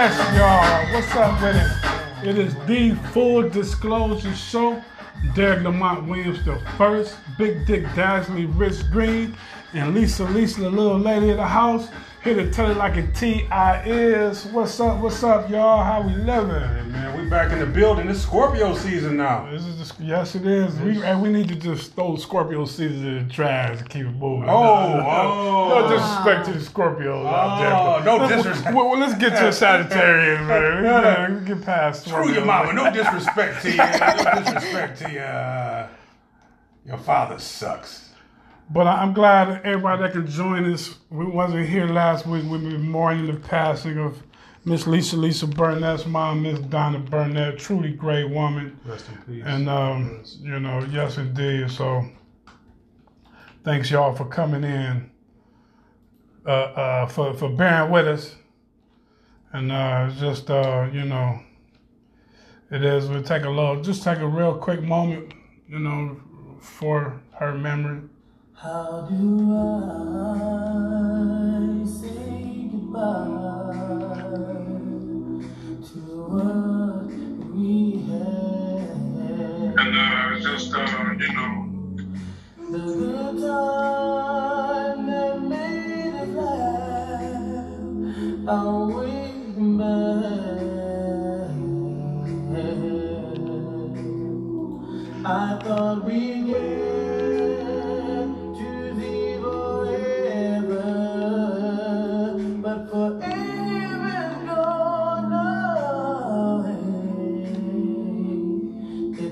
[0.00, 0.94] Yes, y'all.
[0.94, 2.28] What's up with it?
[2.28, 4.80] It is the Full Disclosure Show.
[5.34, 9.36] Derek Lamont Williams the first, Big Dick Dazzly Rich Green,
[9.72, 11.88] and Lisa Lisa, the little lady of the house.
[12.22, 13.82] Here to tell it like a T.I.
[13.86, 14.44] is.
[14.44, 15.82] What's up, what's up, y'all?
[15.82, 16.77] How we living?
[17.28, 18.08] We back in the building.
[18.08, 19.50] It's Scorpio season now.
[19.50, 20.74] This is the, yes, it is.
[20.76, 24.12] We and we need to just throw Scorpio season in the trash and keep it
[24.12, 24.48] moving.
[24.48, 25.68] Oh, no, oh.
[25.68, 27.74] no disrespect to the Scorpios out there.
[27.74, 28.74] Oh, no let's- disrespect.
[28.74, 30.76] Well, well, let's get to Sagittarius, man.
[30.82, 32.06] We gotta get past.
[32.06, 32.46] Screw your Scorpio.
[32.46, 32.72] mama.
[32.72, 33.76] No disrespect to you.
[33.76, 35.20] No disrespect to you.
[35.20, 35.88] Uh,
[36.86, 38.08] your father sucks.
[38.70, 40.94] But I'm glad everybody that could join us.
[41.10, 42.44] We wasn't here last week.
[42.48, 44.22] We've been mourning the passing of
[44.64, 48.78] Miss Lisa Lisa Burnett's mom, Miss Donna Burnett, truly great woman.
[48.84, 49.44] Rest in peace.
[49.46, 51.70] And um, you know, yes indeed.
[51.70, 52.04] So
[53.64, 55.10] thanks y'all for coming in.
[56.46, 58.36] Uh, uh, for for bearing with us.
[59.52, 61.40] And uh, just uh, you know,
[62.70, 63.08] it is.
[63.08, 65.32] We'll take a little, just take a real quick moment,
[65.68, 66.20] you know,
[66.60, 68.00] for her memory.
[68.54, 69.54] How do
[70.16, 73.47] I say goodbye
[76.28, 77.06] to what
[77.54, 79.74] we had?
[79.78, 81.68] And uh, just uh, you know,
[82.70, 91.48] The good time that made us laugh, I'll wait back.
[95.24, 96.37] I thought we'd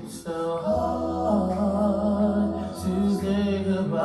[0.06, 3.98] It's so hard to say goodbye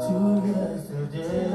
[0.00, 1.54] to yesterday.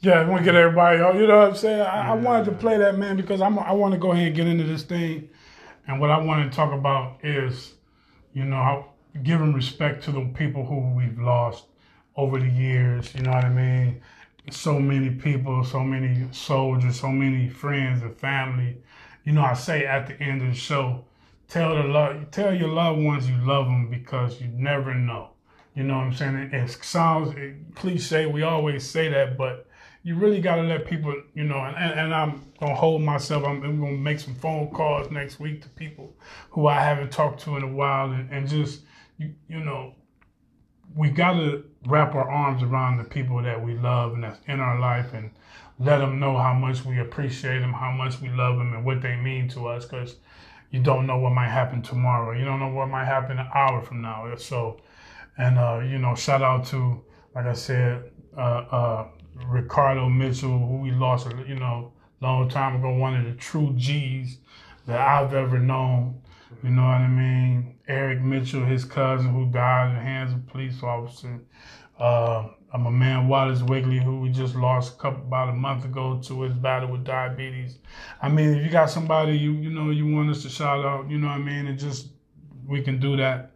[0.00, 1.82] Yeah, I want to get everybody, you know what I'm saying?
[1.82, 4.36] I, I wanted to play that, man, because I'm, I want to go ahead and
[4.36, 5.28] get into this thing.
[5.86, 7.74] And what I want to talk about is,
[8.32, 11.66] you know, how, giving respect to the people who we've lost
[12.16, 14.00] over the years, you know what I mean?
[14.50, 18.78] So many people, so many soldiers, so many friends and family.
[19.24, 21.04] You know, I say at the end of the show,
[21.48, 25.30] tell the love, tell your loved ones you love them because you never know.
[25.74, 26.34] You know what I'm saying?
[26.36, 27.34] It, it sounds
[27.74, 28.26] cliche.
[28.26, 29.68] We always say that, but
[30.02, 33.02] you really got to let people, you know, and, and, and I'm going to hold
[33.02, 33.44] myself.
[33.44, 36.16] I'm, I'm going to make some phone calls next week to people
[36.50, 38.82] who I haven't talked to in a while and, and just,
[39.18, 39.94] you, you know,
[40.96, 44.60] we got to wrap our arms around the people that we love and that's in
[44.60, 45.30] our life and
[45.78, 49.00] let them know how much we appreciate them, how much we love them, and what
[49.00, 50.16] they mean to us because
[50.70, 52.36] you don't know what might happen tomorrow.
[52.36, 54.34] You don't know what might happen an hour from now.
[54.36, 54.80] So,
[55.38, 57.02] and, uh, you know, shout out to,
[57.34, 59.08] like I said, uh, uh,
[59.46, 64.38] Ricardo Mitchell, who we lost, you know, long time ago, one of the true G's
[64.86, 66.20] that I've ever known.
[66.62, 67.77] You know what I mean?
[67.88, 71.40] Eric Mitchell, his cousin, who died in the hands of police officer.
[71.98, 75.86] Uh, I'm a man, Wallace Wigley, who we just lost a couple about a month
[75.86, 77.78] ago to his battle with diabetes.
[78.20, 81.08] I mean, if you got somebody you you know you want us to shout out,
[81.08, 82.08] you know what I mean, and just
[82.66, 83.52] we can do that,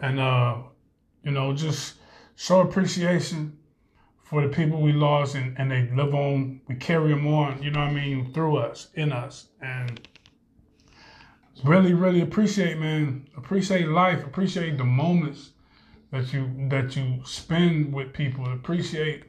[0.00, 0.56] and uh,
[1.22, 1.96] you know, just
[2.36, 3.58] show appreciation
[4.22, 6.62] for the people we lost, and, and they live on.
[6.66, 10.08] We carry them on, you know what I mean, through us, in us, and
[11.64, 13.28] really, really appreciate, man.
[13.36, 14.24] Appreciate life.
[14.24, 15.50] Appreciate the moments
[16.10, 18.52] that you that you spend with people.
[18.52, 19.24] Appreciate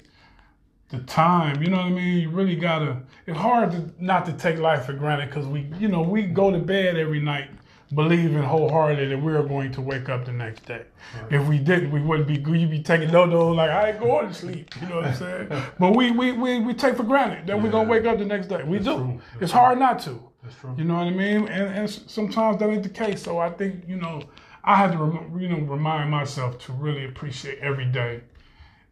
[0.89, 1.61] the time.
[1.61, 2.19] You know what I mean?
[2.19, 3.01] You really gotta.
[3.25, 6.51] It's hard to not to take life for granted because we, you know, we go
[6.51, 7.49] to bed every night
[7.93, 10.83] believing wholeheartedly that we're going to wake up the next day.
[11.29, 12.35] If we didn't, we wouldn't be.
[12.35, 14.73] You'd be taking no, no, like I ain't going to sleep.
[14.81, 15.15] You know what I'm
[15.49, 15.63] saying?
[15.79, 18.47] but we we we, we take for granted that we're gonna wake up the next
[18.47, 18.63] day.
[18.63, 18.83] We do.
[18.83, 19.21] true.
[19.39, 20.30] It's hard not to.
[20.51, 20.75] That's true.
[20.77, 21.47] You know what I mean?
[21.47, 23.21] And, and sometimes that ain't the case.
[23.23, 24.23] So I think you know
[24.63, 28.21] I have to rem- you know remind myself to really appreciate every day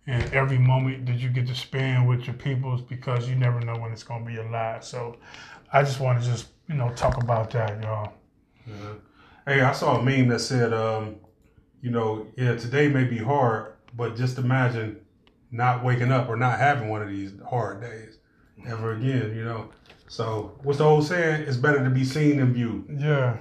[0.08, 3.78] and every moment that you get to spend with your peoples because you never know
[3.78, 4.90] when it's gonna be your last.
[4.90, 5.18] So
[5.72, 8.14] I just want to just you know talk about that, y'all.
[8.66, 8.94] Yeah.
[9.46, 11.16] Hey, I saw a meme that said, um,
[11.82, 15.00] you know, yeah, today may be hard, but just imagine
[15.52, 18.20] not waking up or not having one of these hard days
[18.68, 19.70] ever again, you know.
[20.10, 21.44] So, what's the old saying?
[21.44, 22.86] It's better to be seen than viewed.
[23.00, 23.38] Yeah,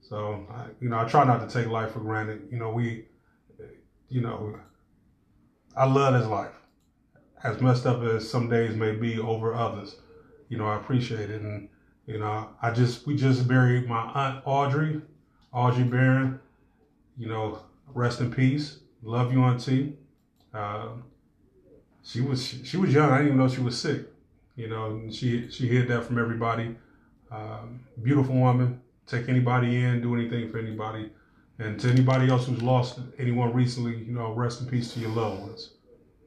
[0.00, 2.48] So, I, you know, I try not to take life for granted.
[2.50, 3.06] You know, we,
[4.08, 4.58] you know,
[5.76, 6.54] I love this life.
[7.44, 9.96] As messed up as some days may be over others,
[10.48, 11.42] you know, I appreciate it.
[11.42, 11.68] And,
[12.06, 15.02] you know, I just, we just buried my aunt Audrey,
[15.52, 16.40] Audrey Barron.
[17.18, 17.60] You know,
[17.94, 18.78] rest in peace.
[19.02, 19.98] Love you, auntie.
[20.54, 20.88] Uh,
[22.02, 23.10] she was she was young.
[23.10, 24.06] I didn't even know she was sick.
[24.58, 26.74] You know, she she hid that from everybody.
[27.30, 31.10] Um, beautiful woman, take anybody in, do anything for anybody.
[31.60, 35.10] And to anybody else who's lost anyone recently, you know, rest in peace to your
[35.10, 35.74] loved ones.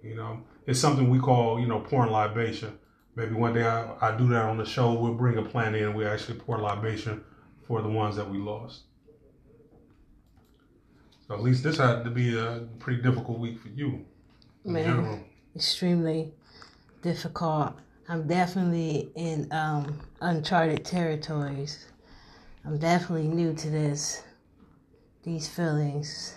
[0.01, 2.79] You know, it's something we call, you know, pouring libation.
[3.17, 4.93] Maybe one day I, I do that on the show.
[4.93, 7.25] We'll bring a plant in and we actually pour libation
[7.67, 8.83] for the ones that we lost.
[11.27, 14.05] So at least this had to be a pretty difficult week for you.
[14.63, 14.85] Man.
[14.85, 15.19] general.
[15.53, 16.31] extremely
[17.01, 17.73] difficult.
[18.11, 21.87] I'm definitely in um, uncharted territories.
[22.65, 24.21] I'm definitely new to this,
[25.23, 26.35] these feelings,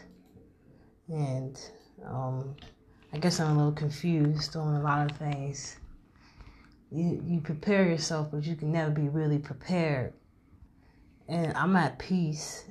[1.08, 1.60] and
[2.06, 2.54] um,
[3.12, 5.78] I guess I'm a little confused on a lot of things.
[6.92, 10.12] You you prepare yourself, but you can never be really prepared.
[11.26, 12.66] And I'm at peace.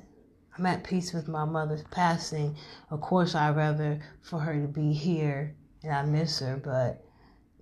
[0.56, 2.56] I'm at peace with my mother's passing.
[2.90, 7.03] Of course, I'd rather for her to be here and I miss her, but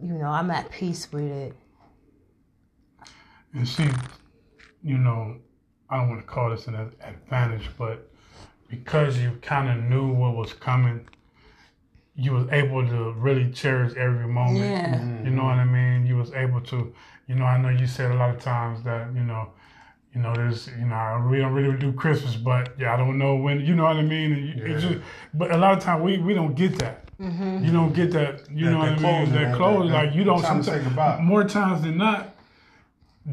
[0.02, 1.54] you know, I'm at peace with it.
[3.54, 3.88] And see,
[4.82, 5.36] you know,
[5.88, 8.10] I don't want to call this an advantage, but
[8.68, 11.06] because you kind of knew what was coming,
[12.14, 14.58] you was able to really cherish every moment.
[14.64, 14.94] Yeah.
[14.96, 15.26] Mm-hmm.
[15.26, 16.06] You know what I mean?
[16.06, 16.92] You was able to,
[17.28, 19.50] you know, I know you said a lot of times that, you know,
[20.14, 23.36] you know, there's, you know, we don't really do Christmas, but yeah, I don't know
[23.36, 24.32] when, you know what I mean?
[24.32, 24.90] And you, it's Yeah.
[24.90, 25.02] just,
[25.32, 27.01] but a lot of times we, we don't get that.
[27.20, 27.64] Mm-hmm.
[27.64, 29.32] You don't get that, you That- know what I mean?
[29.32, 31.20] That that- close, that- like you don't time to say sometimes- goodbye.
[31.22, 32.34] more times than not,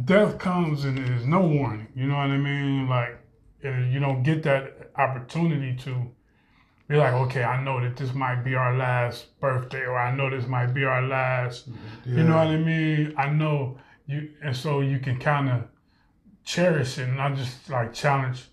[0.06, 1.88] death comes and there's no warning.
[1.96, 2.88] You know what I mean?
[2.88, 3.18] Like
[3.64, 6.12] you don't get that opportunity to
[6.88, 10.30] be like, okay, I know that this might be our last birthday, or I know
[10.30, 11.70] this might be our last.
[11.72, 12.18] Mm-hmm.
[12.18, 13.14] You know what I mean?
[13.18, 13.78] I know
[14.08, 15.64] you, and so you can kind of
[16.44, 18.49] cherish it, and I just like challenge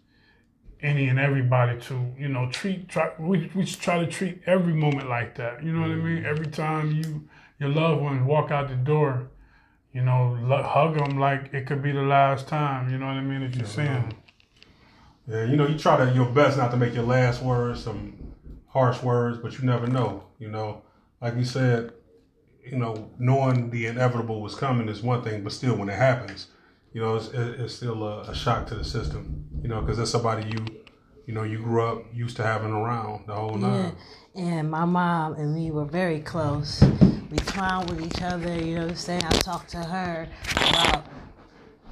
[0.87, 5.09] any and everybody to you know treat try we we try to treat every moment
[5.09, 5.63] like that.
[5.63, 6.19] You know what I mean?
[6.19, 6.27] Mm-hmm.
[6.27, 7.29] Every time you
[7.59, 9.31] your loved ones walk out the door,
[9.93, 12.91] you know, hug them like it could be the last time.
[12.91, 13.43] You know what I mean?
[13.43, 14.11] If you're seeing them.
[15.27, 18.35] Yeah, you know, you try to your best not to make your last words some
[18.69, 20.25] harsh words, but you never know.
[20.39, 20.83] You know,
[21.21, 21.93] like you said,
[22.65, 26.49] you know, knowing the inevitable was coming is one thing, but still, when it happens,
[26.93, 29.46] you know, it's, it's still a, a shock to the system.
[29.63, 30.65] You know, because that's somebody you,
[31.27, 33.91] you know, you grew up used to having around the whole Yeah.
[34.35, 36.83] And my mom and me were very close.
[37.31, 39.25] We clown with each other, you know what I'm saying?
[39.25, 40.29] I talked to her
[40.69, 41.07] about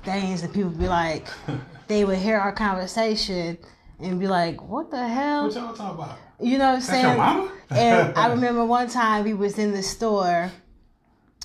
[0.05, 1.27] things and people be like,
[1.89, 3.59] they would hear our conversation
[3.99, 5.47] and be like, what the hell?
[5.47, 6.19] What y'all talking about?
[6.41, 7.07] You know what I'm That's saying?
[7.07, 7.53] your mama?
[7.71, 10.51] and I remember one time we was in the store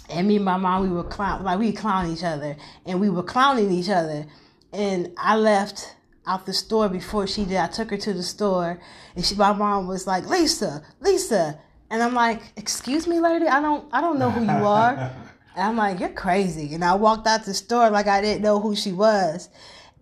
[0.10, 3.10] and me and my mom we were clown like we clown each other and we
[3.10, 4.26] were clowning each other
[4.74, 5.96] and I left
[6.30, 7.58] out the store before she did.
[7.58, 8.80] I took her to the store
[9.16, 11.60] and she my mom was like, Lisa, Lisa
[11.90, 15.12] and I'm like, Excuse me, lady, I don't I don't know who you are.
[15.56, 16.74] And I'm like, You're crazy.
[16.76, 19.50] And I walked out the store like I didn't know who she was.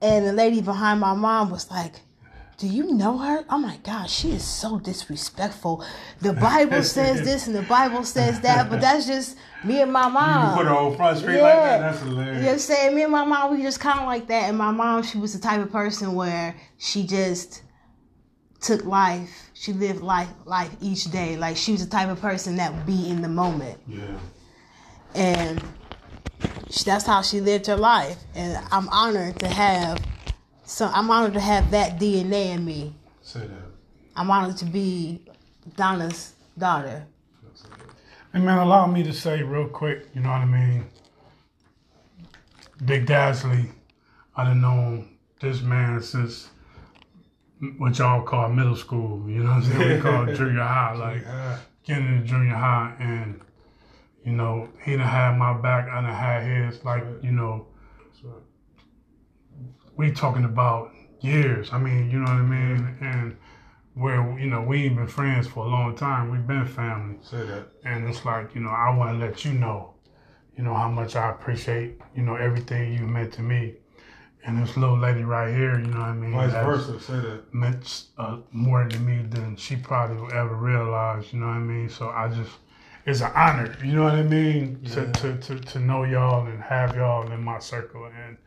[0.01, 1.95] And the lady behind my mom was like,
[2.57, 3.45] do you know her?
[3.50, 5.86] Oh my gosh, she is so disrespectful.
[6.21, 10.07] The Bible says this and the Bible says that, but that's just me and my
[10.07, 10.49] mom.
[10.52, 11.80] You put her on front street like that.
[11.80, 12.44] That's You know hilarious.
[12.45, 12.95] what I'm saying?
[12.95, 14.49] Me and my mom, we just kind of like that.
[14.49, 17.61] And my mom, she was the type of person where she just
[18.59, 19.52] took life.
[19.54, 21.37] She lived life, life each day.
[21.37, 24.02] Like she was the type of person that would be in the moment, Yeah.
[25.14, 25.64] and
[26.85, 28.18] that's how she lived her life.
[28.33, 29.99] And I'm honored to have.
[30.68, 32.94] So I'm honored to have that DNA in me.
[33.21, 33.71] Say that.
[34.18, 35.21] I'm honored to be
[35.78, 37.06] Donna's daughter.
[38.33, 40.86] And man, allow me to say real quick, you know what I mean?
[42.86, 43.69] Big Dasley,
[44.36, 46.50] I done known this man since
[47.78, 49.28] what y'all call middle school.
[49.30, 49.95] You know what I'm saying?
[49.95, 51.57] We call it junior high, like Yeah.
[51.86, 53.40] getting into junior high, and
[54.26, 56.83] you know he done had my back, I done had his.
[56.83, 57.77] Like you know, That's right.
[59.97, 61.69] We talking about years.
[61.73, 62.97] I mean, you know what I mean?
[63.01, 63.37] And
[63.95, 66.30] where you know we ain't been friends for a long time.
[66.30, 67.18] We've been family.
[67.21, 67.68] Say that.
[67.83, 69.95] And it's like, you know, I want to let you know,
[70.56, 73.73] you know, how much I appreciate, you know, everything you meant to me.
[74.45, 76.31] And this little lady right here, you know what I mean?
[76.31, 76.99] Vice versa.
[77.01, 77.54] Say that.
[77.54, 81.59] Meant uh, more to me than she probably will ever realize, you know what I
[81.59, 81.89] mean?
[81.89, 82.51] So I just,
[83.06, 84.81] it's an honor, you know what I mean?
[84.94, 88.06] To, to, to, to know y'all and have y'all in my circle.
[88.06, 88.37] And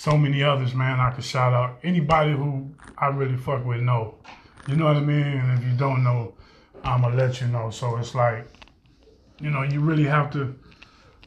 [0.00, 1.78] so many others, man, I could shout out.
[1.82, 4.14] Anybody who I really fuck with know.
[4.66, 5.26] You know what I mean?
[5.26, 6.32] And if you don't know,
[6.82, 7.68] I'm gonna let you know.
[7.68, 8.46] So it's like,
[9.42, 10.58] you know, you really have to,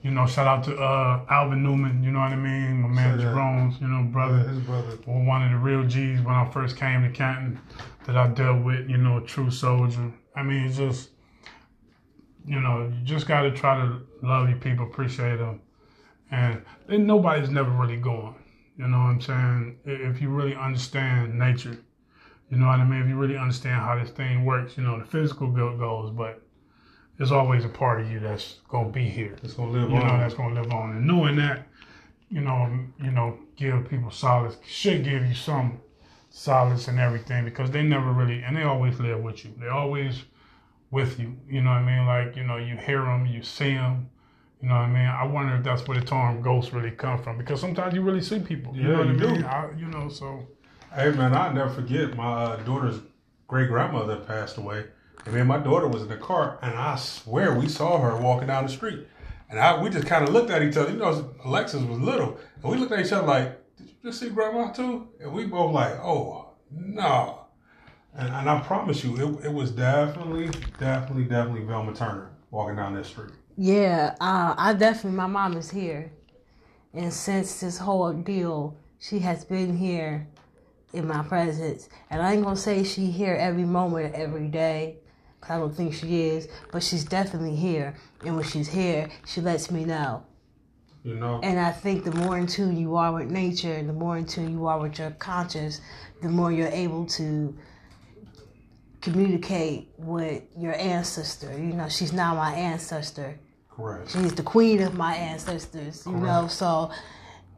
[0.01, 2.03] you know, shout out to uh, Alvin Newman.
[2.03, 2.81] You know what I mean?
[2.81, 3.21] My man that.
[3.21, 4.97] Jerome's, you know, brother, His brother.
[5.05, 7.61] one of the real G's when I first came to Canton
[8.07, 8.89] that I dealt with.
[8.89, 10.11] You know, a true soldier.
[10.35, 11.11] I mean, it's just
[12.43, 15.61] you know, you just got to try to love your people, appreciate them,
[16.31, 18.42] and then nobody's never really gone.
[18.77, 19.79] You know what I'm saying?
[19.85, 21.77] If you really understand nature,
[22.49, 23.01] you know what I mean.
[23.01, 26.41] If you really understand how this thing works, you know the physical go- goes, but
[27.17, 29.35] there's always a part of you that's gonna be here.
[29.43, 31.67] It's gonna live You know that's gonna live on, and knowing that,
[32.29, 35.79] you know, you know, give people solace should give you some
[36.29, 39.53] solace and everything because they never really and they always live with you.
[39.59, 40.23] They always
[40.89, 41.37] with you.
[41.47, 42.05] You know what I mean?
[42.07, 44.09] Like you know, you hear them, you see them.
[44.63, 45.05] You know what I mean?
[45.05, 48.21] I wonder if that's where the term ghost really come from because sometimes you really
[48.21, 48.73] see people.
[48.73, 49.27] You Yeah, know what you I do.
[49.27, 49.43] mean?
[49.43, 50.47] I, you know, so
[50.95, 53.01] Hey man, I'll never forget my uh, daughter's
[53.49, 54.85] great grandmother passed away.
[55.25, 58.47] And and my daughter was in the car, and I swear we saw her walking
[58.47, 59.05] down the street.
[59.49, 60.91] And I we just kind of looked at each other.
[60.91, 64.21] You know, Alexis was little, and we looked at each other like, "Did you just
[64.21, 67.47] see grandma too?" And we both like, "Oh no!"
[68.15, 70.47] And, and I promise you, it, it was definitely,
[70.79, 73.31] definitely, definitely Velma Turner walking down that street.
[73.57, 76.11] Yeah, uh, I definitely, my mom is here.
[76.93, 80.27] And since this whole deal, she has been here
[80.93, 81.89] in my presence.
[82.09, 84.97] And I ain't gonna say she here every moment, every day.
[85.41, 87.95] Cause I don't think she is, but she's definitely here.
[88.25, 90.25] And when she's here, she lets me know.
[91.03, 94.17] You know, And I think the more in tune you are with nature, the more
[94.17, 95.81] in tune you are with your conscious,
[96.21, 97.53] the more you're able to
[99.01, 101.51] communicate with your ancestor.
[101.51, 103.37] You know, she's now my ancestor.
[103.75, 104.11] Correct.
[104.11, 106.47] She's the queen of my ancestors, you know.
[106.47, 106.91] So,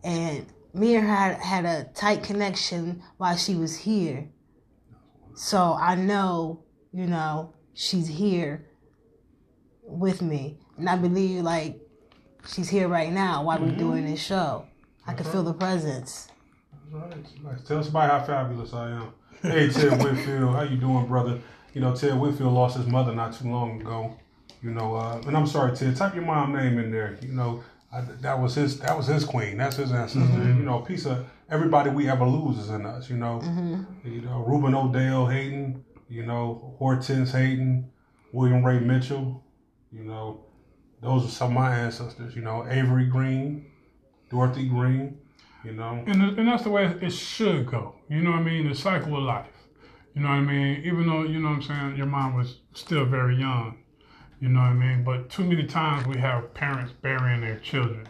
[0.03, 4.29] and me and her had, had a tight connection while she was here.
[5.36, 8.67] So I know, you know, she's here
[9.84, 11.79] with me, and I believe like
[12.48, 14.12] she's here right now while we're doing mm-hmm.
[14.12, 14.65] this show.
[15.07, 16.29] I can feel the presence.
[16.91, 17.65] Right.
[17.67, 19.13] Tell somebody how fabulous I am.
[19.41, 21.39] Hey, Ted Whitfield, how you doing, brother?
[21.74, 24.17] You know, Ted Whitfield lost his mother not too long ago.
[24.65, 25.95] You know, uh, and I'm sorry, Ted.
[25.95, 27.19] Type your mom name in there.
[27.22, 28.79] You know, I, that was his.
[28.79, 29.57] That was his queen.
[29.57, 30.19] That's his ancestor.
[30.43, 33.07] You know, a piece of everybody we ever lose is in us.
[33.07, 33.39] You know,
[34.03, 35.86] you know, Reuben Odell Hayden.
[36.10, 37.91] You know, Hortense Hayden,
[38.31, 39.43] William Ray Mitchell.
[39.91, 40.45] You know,
[41.00, 42.36] those are some of my ancestors.
[42.36, 43.67] You know, Avery Green,
[44.31, 45.19] Dorothy Green.
[45.63, 46.03] You know.
[46.07, 47.95] and, and that's the way it should go.
[48.10, 48.67] You know what I mean?
[48.67, 49.48] The cycle of life.
[50.15, 50.84] You know what I mean?
[50.86, 53.79] Even though, you know what I'm saying, your mom was still very young.
[54.39, 55.04] You know what I mean?
[55.04, 58.08] But too many times we have parents burying their children.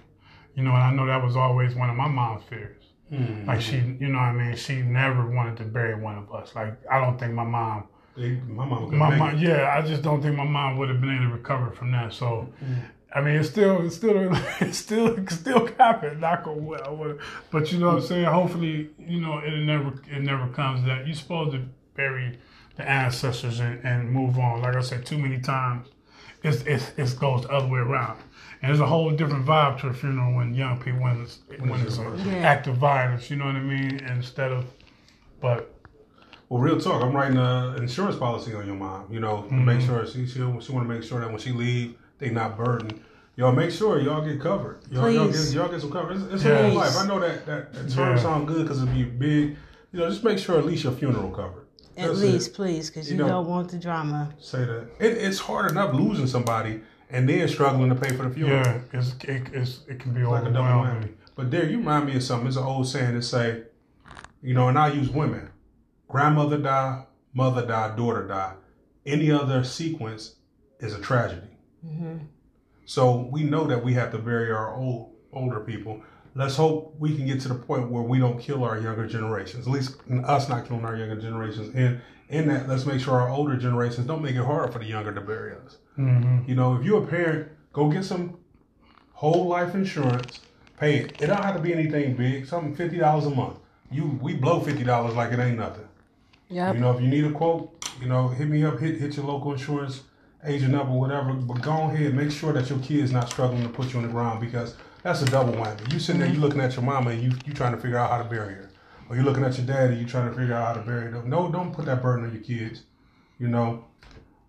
[0.55, 2.82] You know, and I know that was always one of my mom's fears.
[3.10, 3.46] Hmm.
[3.46, 4.55] Like she, you know what I mean?
[4.55, 6.55] She never wanted to bury one of us.
[6.55, 7.84] Like I don't think my mom
[8.17, 9.41] They, my could my mom, it.
[9.41, 12.13] yeah, I just don't think my mom would have been able to recover from that.
[12.13, 12.74] So, hmm.
[13.13, 16.20] I mean, it's still, it's still, it's still, it still happen.
[16.20, 17.20] Knock on wood.
[17.51, 18.08] But you know what I'm hmm.
[18.08, 18.25] saying?
[18.25, 21.05] Hopefully, you know, it never, it never comes that.
[21.05, 21.63] You're supposed to
[21.96, 22.39] bury
[22.77, 24.62] the ancestors and, and move on.
[24.62, 25.88] Like I said, too many times,
[26.45, 28.19] it's, it's, it goes the other way around.
[28.61, 31.79] And there's a whole different vibe to a funeral when young people, when it's, when
[31.81, 32.35] it's an Yeah.
[32.37, 33.29] act of violence.
[33.29, 33.99] You know what I mean?
[34.05, 34.65] Instead of,
[35.41, 35.71] but
[36.49, 37.03] Well, real talk.
[37.03, 39.11] I'm writing an insurance policy on your mom.
[39.11, 39.87] You know, to make mm-hmm.
[39.87, 42.99] sure she she, she want to make sure that when she leave, they not burdened.
[43.35, 44.79] Y'all make sure y'all get covered.
[44.89, 46.13] Y'all, y'all, get, y'all get some cover.
[46.13, 46.59] It's, it's Yes.
[46.59, 46.95] a whole life.
[46.97, 48.21] I know that that, that term Yeah.
[48.21, 49.57] sound good because it'd be big.
[49.91, 51.64] You know, just make sure at least your funeral covered.
[51.97, 52.53] At That's least, it.
[52.55, 54.33] please, because You you, know- don't want the drama.
[54.39, 54.87] say that.
[54.99, 58.65] It, it's hard enough losing somebody and then struggling to pay for the funeral.
[58.65, 61.03] yeah, it's, it, it's, it can be like a double overwhelming.
[61.09, 61.13] whammy.
[61.35, 62.47] But there, you remind me of something.
[62.47, 63.63] It's an old saying that say,
[64.41, 65.49] you know, and I use women.
[66.07, 68.53] Grandmother die, mother die, daughter die.
[69.05, 70.35] Any other sequence
[70.79, 71.47] is a tragedy.
[71.85, 72.17] Mm-hmm.
[72.85, 76.01] So we know that we have to bury our old older people.
[76.37, 79.67] Let's hope we can get to the point where we don't kill our younger generations.
[79.67, 81.73] At least us not killing our younger generations.
[81.73, 84.85] And in that, let's make sure our older generations don't make it hard for the
[84.85, 85.77] younger to bury us.
[85.97, 86.49] Mm-hmm.
[86.49, 88.37] You know, if you're a parent, go get some
[89.13, 90.41] whole life insurance.
[90.77, 91.21] Pay it.
[91.21, 92.45] It don't have to be anything big.
[92.45, 93.57] Something fifty dollars a month.
[93.89, 95.87] You we blow fifty dollars like it ain't nothing.
[96.49, 96.75] Yep.
[96.75, 98.79] You know, if you need a quote, you know, hit me up.
[98.79, 100.01] Hit hit your local insurance
[100.43, 101.31] agent up or whatever.
[101.33, 104.11] But go ahead, make sure that your kid's not struggling to put you on the
[104.11, 104.75] ground because
[105.05, 105.93] that's a double whammy.
[105.93, 108.09] You sitting there, you looking at your mama and you you trying to figure out
[108.09, 108.71] how to bury her,
[109.07, 111.29] or you looking at your daddy, you trying to figure out how to bury them.
[111.29, 112.81] No, don't put that burden on your kids.
[113.38, 113.85] You know,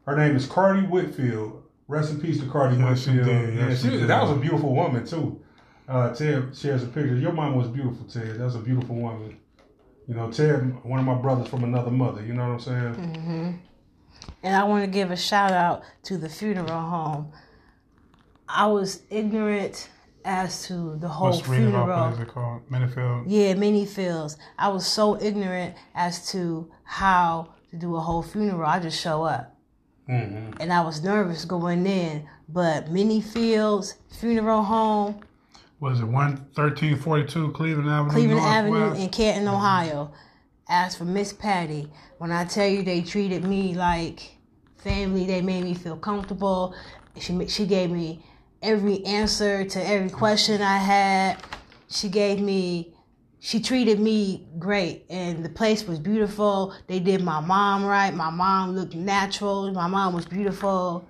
[0.07, 1.63] her name is Cardi Whitfield.
[1.89, 3.27] Rest in peace to Cardi Yes, Whitfield.
[3.27, 3.55] did.
[3.55, 5.41] Yeah, Yes, she, she that was a beautiful woman too.
[5.87, 7.17] Uh, Ted shares a picture.
[7.17, 8.39] Your mom was beautiful, Ted.
[8.39, 9.37] That was a beautiful woman.
[10.09, 12.25] You know, Ted, one of my brothers from another mother.
[12.25, 12.95] You know what I'm saying?
[12.95, 13.51] Mm-hmm.
[14.43, 17.33] And I want to give a shout out to the funeral home.
[18.49, 19.91] I was ignorant
[20.27, 21.89] as to the whole Let's read it off.
[21.89, 22.13] What funeral.
[22.13, 22.69] is it called?
[22.71, 23.25] Minifield.
[23.27, 24.37] Yeah, many fields.
[24.59, 28.69] I was so ignorant as to how to do a whole funeral.
[28.69, 29.53] I just show up.
[30.09, 30.61] Mm-hmm.
[30.61, 32.29] and I was nervous going in.
[32.49, 35.21] But Minnie Fields Funeral Home,
[35.81, 38.13] Was it one thirteen forty two Cleveland Avenue?
[38.13, 38.83] Cleveland Northwest?
[38.93, 40.13] Avenue in Canton, Ohio.
[40.69, 41.89] Asked for Miss Patty.
[42.19, 44.37] When I tell you they treated me like
[44.77, 46.73] family, they made me feel comfortable.
[47.19, 48.25] She she gave me
[48.63, 51.39] every answer to every question I had.
[51.89, 52.93] She gave me
[53.47, 56.75] she treated me great and the place was beautiful.
[56.89, 58.13] They did my mom right.
[58.13, 59.71] My mom looked natural.
[59.73, 61.09] My mom was beautiful.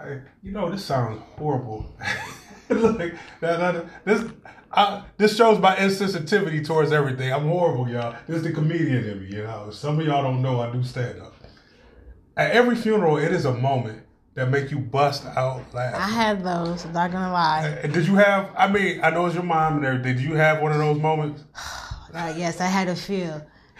[0.00, 1.84] Hey, you know, this sounds horrible.
[2.68, 4.24] that, this,
[4.72, 7.30] I, this shows my insensitivity towards everything.
[7.32, 8.16] I'm horrible, y'all.
[8.26, 9.36] This is the comedian in me.
[9.36, 11.34] You know, some of y'all don't know I do stand up.
[12.36, 14.02] At every funeral, it is a moment
[14.38, 15.94] that make you bust out laugh.
[15.94, 17.80] I had those, I'm not gonna lie.
[17.82, 18.50] Did you have?
[18.56, 20.14] I mean, I know it's your mom and everything.
[20.14, 21.44] Did you have one of those moments?
[22.14, 23.30] Uh, yes, I had a few.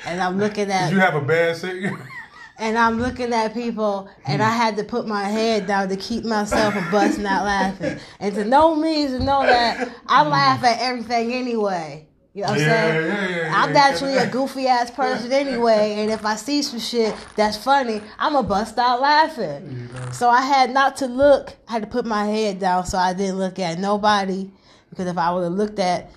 [0.05, 1.83] And I'm looking at Did you have a bad sick?
[2.59, 4.43] and I'm looking at people, and.
[4.43, 7.99] I had to put my head down to keep myself from busting out laughing.
[8.21, 12.08] And to know me is to know that I laugh at everything anyway.
[12.35, 13.07] You know what I'm Yeah, saying?
[13.07, 13.75] yeah, yeah, I'm yeah.
[13.75, 18.35] naturally a goofy ass person anyway, and if I see some shit that's funny, I'm
[18.35, 19.89] gonna bust out laughing.
[20.13, 23.13] So I had not to look, I had to put my head down so I
[23.15, 24.51] didn't look at nobody.
[24.91, 26.11] Because if I would have looked at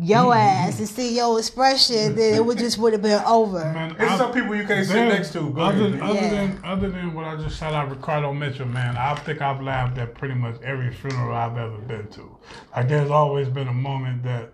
[0.00, 3.60] your ass and see your expression, then it would just would have been over.
[3.72, 5.50] Man, It's I- some people you can't sit next to.
[5.50, 6.00] Go other, ahead.
[6.00, 6.28] other Yeah.
[6.30, 9.98] than other than what I just shout out Ricardo Mitchell, man, I think I've laughed
[9.98, 12.36] at pretty much every funeral I've ever been to.
[12.74, 14.50] Like there's always been a moment that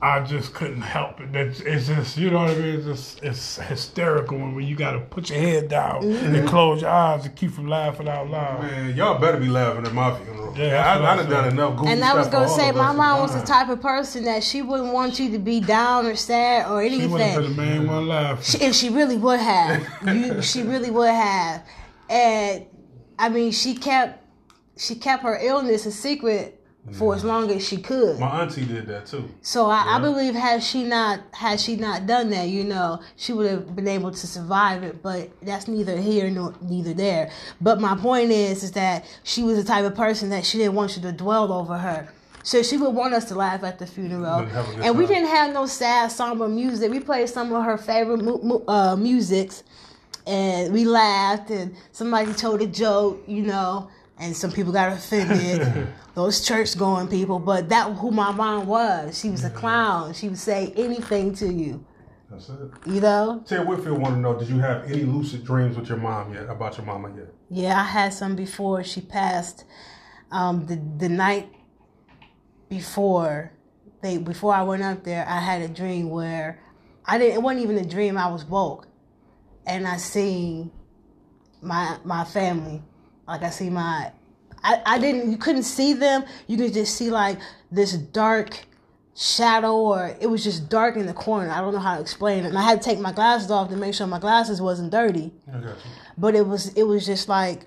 [0.00, 1.32] I just couldn't help it.
[1.32, 2.74] That it's just you know what I mean.
[2.76, 6.34] It's just it's hysterical when you got to put your head down Mm-hmm.
[6.36, 8.62] and close your eyes to keep from laughing out loud.
[8.62, 10.54] Man, y'all better be laughing at my funeral.
[10.56, 12.70] Yeah, Yeah, I, what I I done done enough goofy And I was gonna say,
[12.70, 16.06] my mom was the type of person that she wouldn't want you to be down
[16.06, 17.00] or sad or anything.
[17.00, 17.56] She would have been anything.
[17.56, 18.44] the main one laughing.
[18.60, 19.84] She, and she really would have.
[20.14, 21.66] You, she really would have.
[22.08, 22.66] And
[23.18, 24.24] I mean, she kept
[24.76, 26.57] she kept her illness a secret
[26.92, 28.18] for as long as she could.
[28.18, 29.28] My auntie did that too.
[29.42, 33.32] So I, I believe had she not had she not done that, you know, she
[33.32, 35.02] would have been able to survive it.
[35.02, 37.30] But that's neither here nor neither there.
[37.60, 40.74] But my point is, is that she was the type of person that she didn't
[40.74, 42.08] want you to dwell over her.
[42.44, 45.06] So she would want us to laugh at the funeral, Have a good and we
[45.06, 46.90] didn't have no sad somber music.
[46.90, 49.64] We played some of her favorite mu- mu- uh, musics,
[50.26, 51.50] and we laughed.
[51.50, 55.88] And somebody told a joke, you know, and some people got offended.
[56.14, 59.18] Those church going people, but that who my mom was.
[59.18, 60.12] She was a clown.
[60.14, 61.84] She would say anything to you,
[62.30, 62.58] That's it.
[62.86, 63.44] you know.
[63.46, 66.48] Ted Whitfield want to know: Did you have any lucid dreams with your mom yet?
[66.48, 67.28] About your mama yet?
[67.50, 69.64] Yeah, I had some before she passed.
[70.32, 71.48] Um, the the night
[72.68, 73.52] before
[74.02, 76.60] they before I went up there, I had a dream where
[77.06, 77.34] I didn't.
[77.36, 78.18] It wasn't even a dream.
[78.18, 78.86] I was woke,
[79.66, 80.70] and I seen
[81.62, 82.82] my my family.
[83.28, 84.10] Like I see my.
[84.64, 85.30] I, I didn't.
[85.30, 86.24] You couldn't see them.
[86.46, 87.38] You could just see like
[87.70, 88.66] this dark
[89.14, 91.50] shadow, or it was just dark in the corner.
[91.50, 92.48] I don't know how to explain it.
[92.48, 95.32] And I had to take my glasses off to make sure my glasses wasn't dirty
[95.46, 95.74] you.
[96.16, 97.66] but it was it was just like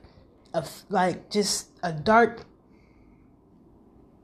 [0.53, 2.45] a, like just a dark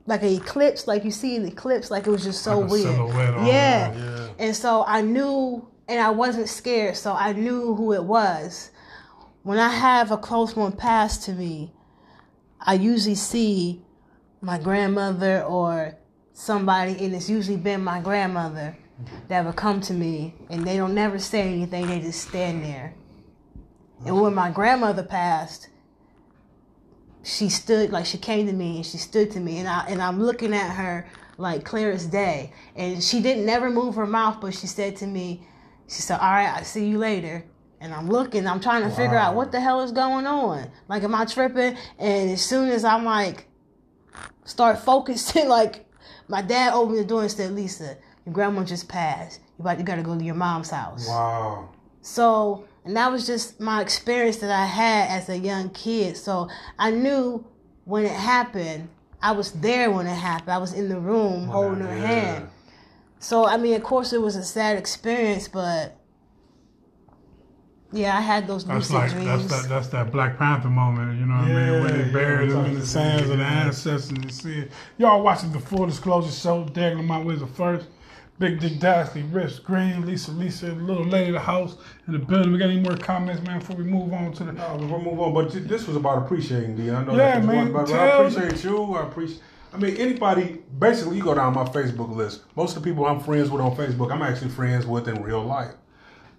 [0.06, 2.96] like an eclipse like you see an eclipse like it was just so Like weird
[3.46, 3.94] yeah.
[3.94, 4.28] yeah.
[4.38, 8.70] and so i knew and i wasn't scared so i knew who it was
[9.48, 11.72] when i have a close one pass to me
[12.60, 13.82] i usually see
[14.40, 15.96] my grandmother or
[16.32, 18.76] somebody and it's usually been my grandmother
[19.28, 22.94] that would come to me and they don't never say anything they just stand there
[24.04, 25.68] and when my grandmother passed,
[27.22, 30.00] she stood like she came to me and she stood to me and I and
[30.00, 32.52] I'm looking at her like clear as day.
[32.76, 35.46] And she didn't never move her mouth, but she said to me,
[35.88, 37.44] she said, All right, I see you later.
[37.80, 40.70] And I'm looking, I'm trying to figure out what the hell is going on.
[40.88, 41.76] Like, am I tripping?
[41.98, 43.46] And as soon as I'm like,
[44.44, 45.86] start focusing, like,
[46.26, 49.40] my dad opened the door and said, Lisa, your grandma just passed.
[49.58, 51.06] You about you gotta go to your mom's house.
[51.08, 51.68] Wow.
[52.00, 56.16] So, and that was just my experience that I had as a young kid.
[56.16, 57.46] So I knew
[57.84, 58.88] when it happened,
[59.20, 60.50] I was there when it happened.
[60.52, 62.06] I was in the room holding her Yeah.
[62.06, 62.48] hand.
[63.20, 65.97] So, I mean, of course, it was a sad experience, but
[67.92, 69.26] yeah, I had those That's like dreams.
[69.26, 71.82] that's that that's that Black Panther moment, you know what I mean?
[71.84, 74.72] When they buried yeah, them in the sands of the ancestors and you see it.
[74.98, 77.86] Y'all watching the full disclosure show, Daggling My the first.
[78.38, 82.20] Big Dick Dastly, Rich Green, Lisa Lisa, the little lady of the house in the
[82.20, 82.52] building.
[82.52, 85.18] We got any more comments, man, before we move on to the No, we'll move
[85.18, 85.34] on.
[85.34, 86.88] But this was about appreciating D.
[86.90, 88.94] I know Yeah, that this man, was, but I tell- appreciate you.
[88.94, 89.40] I appreciate.
[89.74, 90.62] I mean, anybody.
[90.78, 92.42] Basically, you go down my Facebook list.
[92.54, 95.42] Most of the people I'm friends with on Facebook, I'm actually friends with in real
[95.42, 95.72] life.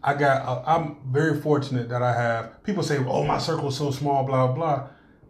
[0.04, 0.46] I got.
[0.46, 2.64] Uh, I'm very fortunate that I have.
[2.64, 4.88] People say, "Oh, my circle's so small." Blah blah.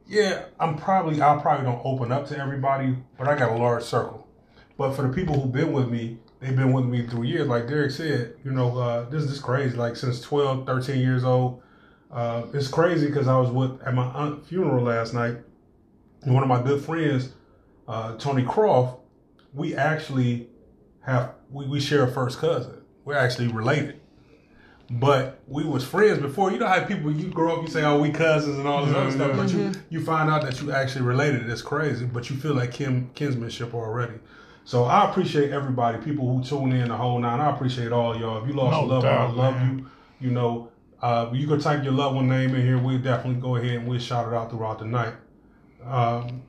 [0.08, 1.22] Yeah, I'm probably.
[1.22, 4.28] I probably don't open up to everybody, but I got a large circle.
[4.78, 7.48] But for the people who've been with me, they've been with me through years.
[7.48, 9.76] Like Derek said, you know, uh, this is crazy.
[9.76, 11.62] Like since 12, 13 years old.
[12.12, 15.38] Uh, it's crazy because I was with at my aunt funeral last night.
[16.24, 17.34] One of my good friends,
[17.88, 19.00] uh, Tony Croft,
[19.54, 20.50] we actually
[21.02, 22.82] have we, we share a first cousin.
[23.06, 23.99] We're actually related.
[24.92, 26.52] But we was friends before.
[26.52, 28.96] You know how people you grow up, you say, "Oh, we cousins" and all this
[28.96, 29.38] other stuff.
[29.38, 31.48] But you you find out that you actually related.
[31.48, 34.16] It's crazy, but you feel like kin kinsmanship already.
[34.66, 37.40] So I appreciate everybody, people who tune in the whole nine.
[37.40, 38.42] I appreciate all y'all.
[38.42, 39.78] If you lost No a loved one, I love man.
[40.20, 40.28] you.
[40.28, 40.72] You know,
[41.02, 42.78] uh, you can type your loved one name in here.
[42.78, 45.14] We'll definitely go ahead and we'll shout it out throughout the night.
[45.86, 46.44] Um,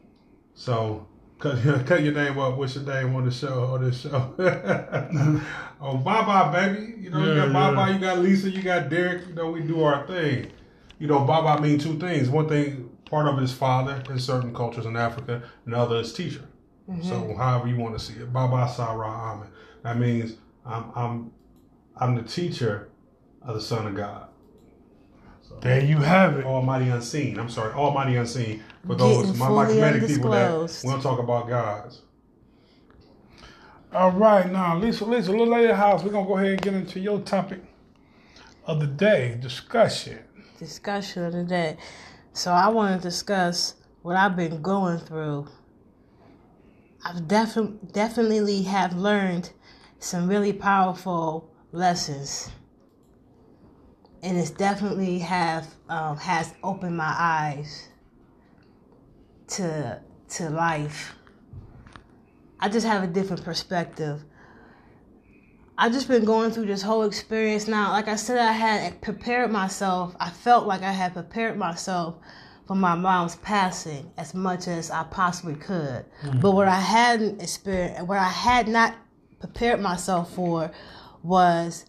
[0.54, 1.06] so
[1.40, 2.56] cut, cut your name up.
[2.56, 3.64] What's your name on the show?
[3.64, 4.34] On this show?
[5.80, 6.94] oh, bye bye, baby.
[7.00, 7.94] You know, you got bye yeah.
[7.94, 8.50] You got Lisa.
[8.50, 9.26] You got Derek.
[9.28, 10.52] You know, we do our thing.
[10.98, 12.28] You know, Baba mean two things.
[12.28, 15.96] One thing, part of it is father in certain cultures in Africa, and the other
[15.96, 16.46] is teacher.
[16.88, 17.08] Mm-hmm.
[17.08, 19.48] So however you want to see it, Baba Sarah Amen.
[19.82, 21.32] That means I'm I'm
[21.96, 22.90] I'm the teacher
[23.42, 24.28] of the Son of God.
[25.62, 26.44] There you have it.
[26.44, 27.38] Almighty unseen.
[27.38, 28.62] I'm sorry, Almighty unseen.
[28.86, 30.84] For those my, my fully comedic people that undisclosed.
[30.84, 32.02] we don't talk about gods.
[33.92, 36.74] All right, now, Lisa, Lisa, little lady house, we're going to go ahead and get
[36.74, 37.60] into your topic
[38.64, 40.20] of the day discussion.
[40.58, 41.76] discussion of the day.
[42.32, 45.48] So I want to discuss what I've been going through.
[47.04, 49.50] I've definitely definitely have learned
[49.98, 52.50] some really powerful lessons,
[54.22, 57.89] and it's definitely have um, has opened my eyes
[59.50, 61.14] to to life.
[62.58, 64.24] I just have a different perspective.
[65.78, 67.90] I've just been going through this whole experience now.
[67.90, 70.14] Like I said, I had prepared myself.
[70.20, 72.16] I felt like I had prepared myself
[72.66, 76.04] for my mom's passing as much as I possibly could.
[76.22, 76.40] Mm-hmm.
[76.40, 78.94] But what I hadn't experienced, what I had not
[79.40, 80.70] prepared myself for,
[81.22, 81.86] was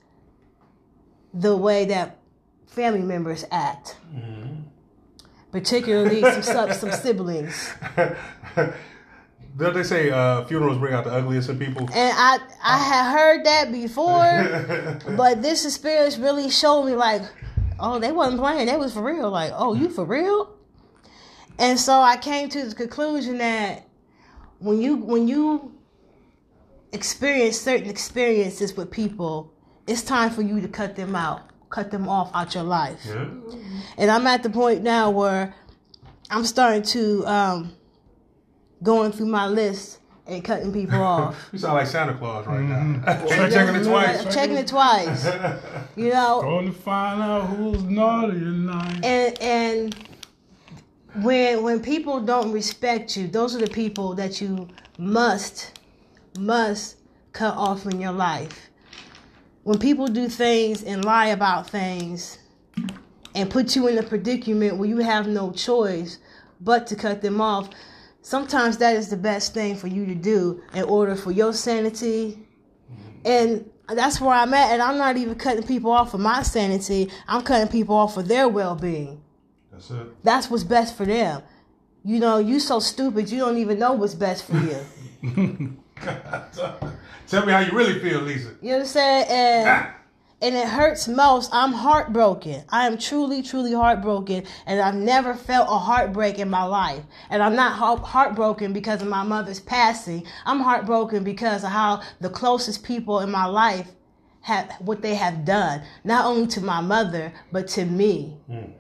[1.34, 2.18] the way that
[2.66, 4.41] family members act, mm-hmm.
[5.52, 7.74] Particularly some sub- some siblings.
[9.58, 11.82] Don't they say uh, funerals bring out the ugliest in people?
[11.94, 17.22] And I I had heard that before, but this experience really showed me like,
[17.80, 18.68] oh, they wasn't playing.
[18.68, 19.30] They was for real.
[19.30, 20.56] Like, oh, you for real?
[21.60, 23.88] And so I came to the conclusion that
[24.60, 25.76] when you when you
[26.94, 29.54] experience certain experiences with people,
[29.88, 33.02] it's time for you to cut them out, cut them off out your life.
[33.08, 33.26] Yeah.
[33.98, 35.56] And I'm at the point now where
[36.30, 37.74] I'm starting to um,
[38.84, 41.50] going through my list and cutting people off.
[41.52, 43.02] You sound like Santa Claus right now.
[43.28, 44.26] Check- checking it twice.
[44.26, 45.26] I'm checking it twice.
[45.96, 49.00] You know, Going to find out who's naughty and nice.
[49.04, 49.96] and and
[51.24, 55.80] when when people don't respect you, those are the people that you must
[56.40, 56.98] must
[57.34, 58.70] cut off in your life.
[59.64, 62.40] When people do things and lie about things
[63.36, 66.18] and put you in a predicament where you have no choice
[66.60, 67.70] but to cut them off,
[68.22, 72.48] sometimes that is the best thing for you to do in order for your sanity
[73.26, 77.10] and that's where I'm at and I'm not even cutting people off for my sanity.
[77.28, 79.22] I'm cutting people off for their well-being.
[79.72, 80.24] That's it.
[80.24, 81.44] That's what's best for them.
[82.04, 85.78] You know, you so stupid you don't even know what's best for you.
[87.28, 88.56] Tell me how you really feel, Lisa.
[88.62, 89.26] You know what I'm saying?
[89.30, 89.96] And ah.
[90.42, 91.50] and it hurts most.
[91.54, 92.64] I'm heartbroken.
[92.70, 97.04] I am truly, truly heartbroken, and I've never felt a heartbreak in my life.
[97.30, 100.26] And I'm not heart- heartbroken because of my mother's passing.
[100.46, 103.88] I'm heartbroken because of how the closest people in my life
[104.42, 108.38] have what they have done, not only to my mother but to me.
[108.48, 108.72] Hmm.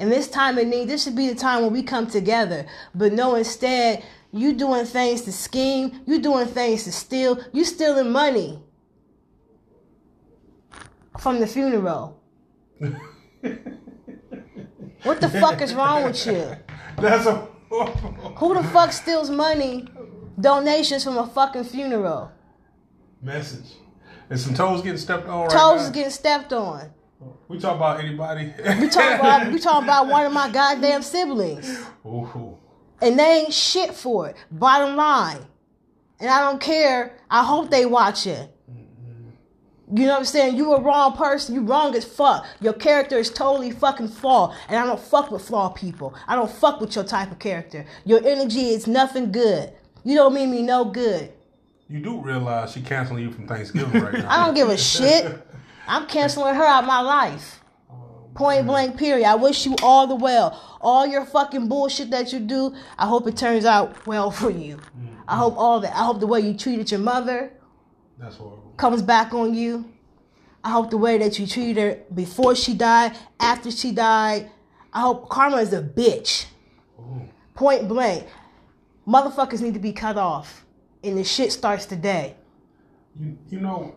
[0.00, 2.66] And this time of need, this should be the time when we come together.
[2.94, 8.10] But no, instead, you doing things to scheme, you doing things to steal, you stealing
[8.12, 8.62] money
[11.18, 12.20] from the funeral.
[15.02, 16.56] what the fuck is wrong with you?
[16.98, 19.86] That's a Who the fuck steals money,
[20.40, 22.32] donations from a fucking funeral?
[23.22, 23.66] message.
[24.30, 25.90] And some toes getting stepped on right Toes now.
[25.92, 26.88] getting stepped on.
[27.48, 28.54] we talk about anybody.
[28.80, 31.68] We talking about we talking about one of my goddamn siblings.
[32.06, 32.56] Ooh.
[33.00, 34.36] And they ain't shit for it.
[34.50, 35.40] Bottom line.
[36.20, 37.18] And I don't care.
[37.30, 38.48] I hope they watching.
[39.92, 40.56] You know what I'm saying?
[40.56, 41.54] You a wrong person.
[41.54, 42.46] You wrong as fuck.
[42.60, 44.54] Your character is totally fucking flawed.
[44.68, 46.14] And I don't fuck with flawed people.
[46.28, 47.84] I don't fuck with your type of character.
[48.04, 49.72] Your energy is nothing good.
[50.04, 51.32] You don't mean me no good.
[51.88, 54.30] You do realize she canceling you from Thanksgiving right now.
[54.30, 55.44] I don't give a shit.
[55.88, 57.59] I'm canceling her out my life.
[58.34, 58.68] Point mm-hmm.
[58.68, 59.26] blank, period.
[59.26, 60.78] I wish you all the well.
[60.80, 64.76] All your fucking bullshit that you do, I hope it turns out well for you.
[64.76, 65.40] I mm-hmm.
[65.40, 65.94] hope all that.
[65.94, 67.52] I hope the way you treated your mother
[68.18, 68.74] That's horrible.
[68.76, 69.92] comes back on you.
[70.62, 74.50] I hope the way that you treated her before she died, after she died.
[74.92, 76.46] I hope karma is a bitch.
[77.54, 78.26] Point blank.
[79.06, 80.64] Motherfuckers need to be cut off.
[81.02, 82.36] And the shit starts today.
[83.18, 83.94] You, you know,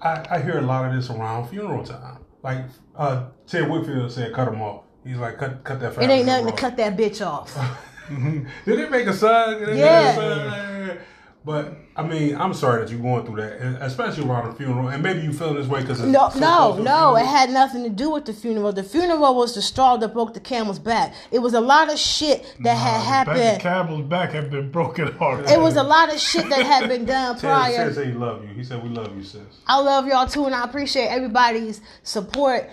[0.00, 2.18] I, I hear a lot of this around funeral time.
[2.42, 2.64] Like
[2.96, 4.84] uh, Ted Whitfield said, cut him off.
[5.04, 6.58] He's like, cut cut that It ain't nothing to off.
[6.58, 7.54] cut that bitch off.
[8.08, 9.60] Did they make a son?
[9.60, 10.67] Did Yeah.
[11.48, 11.76] Make a son?
[11.94, 14.88] But I mean, I'm sorry that you're going through that, and especially around a funeral.
[14.88, 17.16] And maybe you feeling this way because No, no, no.
[17.16, 18.72] It had nothing to do with the funeral.
[18.72, 21.14] The funeral was the straw that broke the camel's back.
[21.30, 23.62] It was a lot of shit that had Becky happened.
[23.62, 25.52] camel's back had been broken already.
[25.52, 27.92] It was a lot of shit that had been done Ted prior.
[27.92, 28.50] said he love you.
[28.54, 29.42] He said we love you, sis.
[29.66, 32.68] I love y'all too, and I appreciate everybody's support.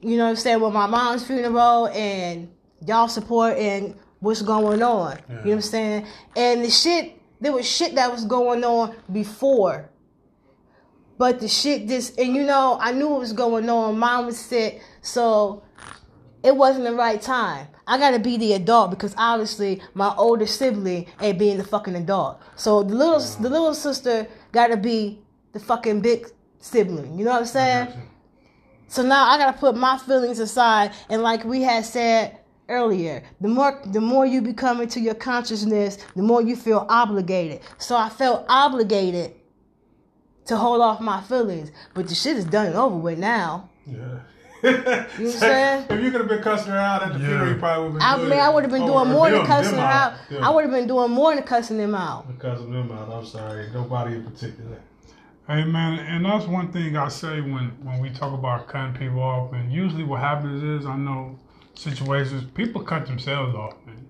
[0.00, 2.50] You know what I'm saying with my mom's funeral and
[2.86, 5.18] y'all support and what's going on.
[5.28, 6.06] You know what I'm saying?
[6.36, 9.90] And the shit, there was shit that was going on before.
[11.18, 13.98] But the shit just, and you know, I knew what was going on.
[13.98, 15.64] Mom was sick, so
[16.44, 17.66] it wasn't the right time.
[17.86, 22.40] I gotta be the adult because obviously my older sibling ain't being the fucking adult.
[22.54, 25.20] So the little the little sister gotta be
[25.52, 26.28] the fucking big
[26.60, 27.18] sibling.
[27.18, 27.88] You know what I'm saying?
[28.86, 32.38] So now I gotta put my feelings aside and like we had said
[32.72, 37.60] earlier, the more the more you become into your consciousness, the more you feel obligated.
[37.78, 39.34] So I felt obligated
[40.46, 41.70] to hold off my feelings.
[41.94, 43.70] But the shit is done and over with now.
[43.86, 44.20] Yeah.
[44.64, 45.86] You know what I'm saying?
[45.90, 47.26] If you could have been cussing her out at the Yeah.
[47.26, 48.02] funeral, you probably would have been.
[48.02, 50.12] I been mean, I would have been oh, doing more than cussing her out.
[50.30, 50.46] Yeah.
[50.46, 52.38] I would have been doing more than cussing them out.
[52.38, 53.08] Cussing them out.
[53.08, 53.70] I'm sorry.
[53.74, 54.78] Nobody in particular.
[55.48, 59.20] Hey man, and that's one thing I say when when we talk about cutting people
[59.20, 59.52] off.
[59.52, 61.36] And usually, what happens is, I know
[61.74, 63.74] situations people cut themselves off.
[63.86, 64.06] Man,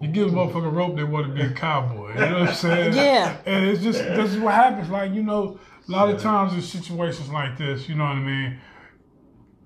[0.00, 2.10] you give a motherfucker rope, they want to be a cowboy.
[2.14, 2.94] You know what I'm saying?
[2.94, 3.36] Yeah.
[3.46, 4.88] And it's just this is what happens.
[4.88, 8.20] Like you know, a lot of times in situations like this, you know what I
[8.20, 8.60] mean.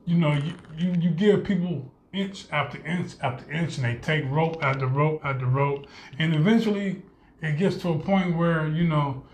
[0.05, 4.25] You know, you you, you give people inch after inch after inch, and they take
[4.31, 5.87] rope after rope after rope,
[6.19, 7.03] and eventually
[7.41, 9.25] it gets to a point where you know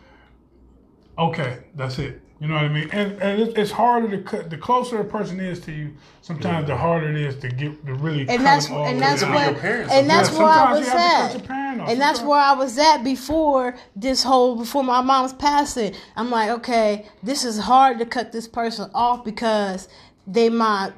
[1.18, 2.22] okay, that's it.
[2.40, 2.88] You know what I mean?
[2.92, 4.48] And, and it's, it's harder to cut.
[4.48, 7.94] The closer a person is to you, sometimes the harder it is to get to
[7.94, 8.26] really.
[8.26, 10.72] cut And that's them and that's It could be what and that's Yeah, where I
[10.72, 11.32] was you have to cut at.
[11.32, 11.88] your parent.
[11.88, 15.94] And that's where I was at before this whole before my mom's passing.
[16.14, 19.88] I'm like, okay, this is hard to cut this person off because
[20.26, 20.92] they my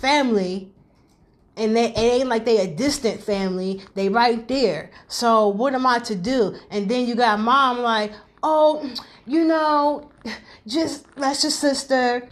[0.00, 0.70] family
[1.56, 3.82] and they it ain't like they a distant family.
[3.94, 4.90] They right there.
[5.08, 6.54] So what am I to do?
[6.70, 8.12] And then you got mom like,
[8.44, 8.94] oh,
[9.28, 10.10] you know,
[10.66, 12.28] just that's your sister.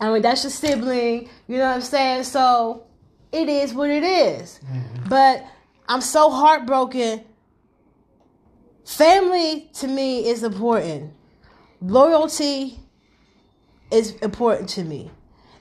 [0.00, 1.30] I mean, that's your sibling.
[1.48, 2.24] You know what I'm saying?
[2.24, 2.86] So
[3.32, 4.60] it is what it is.
[4.64, 5.08] Mm-hmm.
[5.08, 5.46] But
[5.88, 7.24] I'm so heartbroken.
[8.84, 11.12] Family to me is important.
[11.80, 12.80] Loyalty
[13.90, 15.10] is important to me.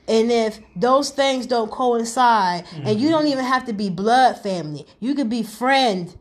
[0.07, 3.09] And if those things don't coincide, and you mm-hmm.
[3.09, 6.15] don't even have to be blood family, you could be friend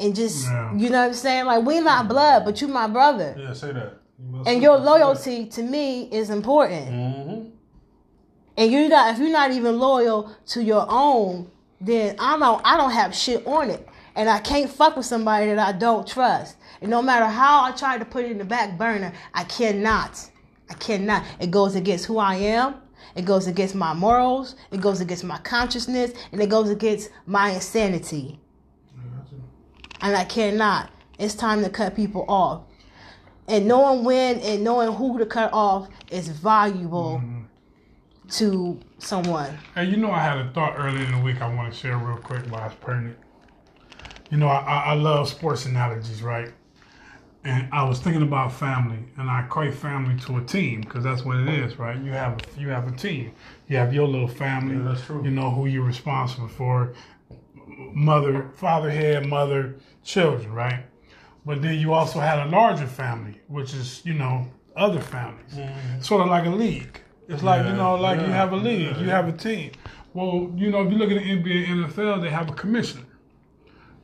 [0.00, 0.74] and just, Yeah.
[0.74, 1.46] you know what I'm saying?
[1.46, 3.34] Like, we not blood, but you my brother.
[3.38, 4.00] Yeah, say that.
[4.18, 4.84] You And your that.
[4.84, 6.88] loyalty to me is important.
[6.88, 7.50] Mhm.
[8.56, 12.76] And you got if you're not even loyal to your own, then I don't I
[12.76, 13.86] don't have shit on it.
[14.16, 16.56] And I can't fuck with somebody that I don't trust.
[16.80, 20.30] And no matter how I try to put it in the back burner, I cannot.
[20.70, 21.24] I cannot.
[21.40, 22.76] It goes against who I am.
[23.16, 24.54] It goes against my morals.
[24.70, 26.12] It goes against my consciousness.
[26.30, 28.38] And it goes against my insanity.
[30.00, 30.90] And I cannot.
[31.18, 32.62] It's time to cut people off.
[33.46, 37.42] And knowing when and knowing who to cut off is valuable mm-hmm.
[38.30, 39.58] to someone.
[39.74, 41.98] Hey, you know, I had a thought earlier in the week I want to share
[41.98, 43.18] real quick while it's pertinent.
[44.30, 46.52] You know, I, I I love sports analogies, right?
[47.44, 51.26] And I was thinking about family, and I equate family to a team because that's
[51.26, 51.98] what it is, right?
[51.98, 53.32] You have you have a team.
[53.68, 54.76] You have your little family.
[54.76, 55.22] Yeah, that's true.
[55.22, 56.94] You know who you're responsible for,
[57.92, 60.84] mother, father, head, mother, children, right?
[61.46, 66.00] But then you also had a larger family, which is you know other families, mm-hmm.
[66.00, 67.00] sort of like a league.
[67.28, 69.00] It's like you know, like you have a league, yeah.
[69.00, 69.72] you have a team.
[70.12, 73.04] Well, you know, if you look at the NBA, NFL, they have a commissioner.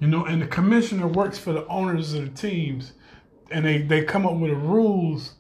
[0.01, 2.95] You know, and the commissioner works for the owners of the teams,
[3.51, 5.35] and they, they come up with the rules,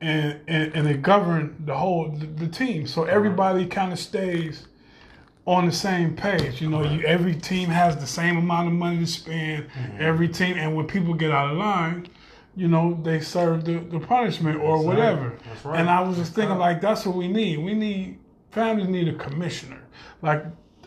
[0.00, 2.86] and, and and they govern the whole the, the team.
[2.86, 4.68] So everybody kind of stays
[5.46, 6.60] on the same page.
[6.60, 9.66] You know, you every team has the same amount of money to spend.
[9.98, 12.08] Every team, and when people get out of line,
[12.56, 14.96] you know, they serve the, the punishment or That's right.
[14.96, 15.38] whatever.
[15.46, 15.80] That's right.
[15.80, 16.72] And I was just thinking, right.
[16.72, 17.58] like, that's what we need.
[17.58, 18.18] We need
[18.50, 19.82] families need a commissioner,
[20.22, 20.42] like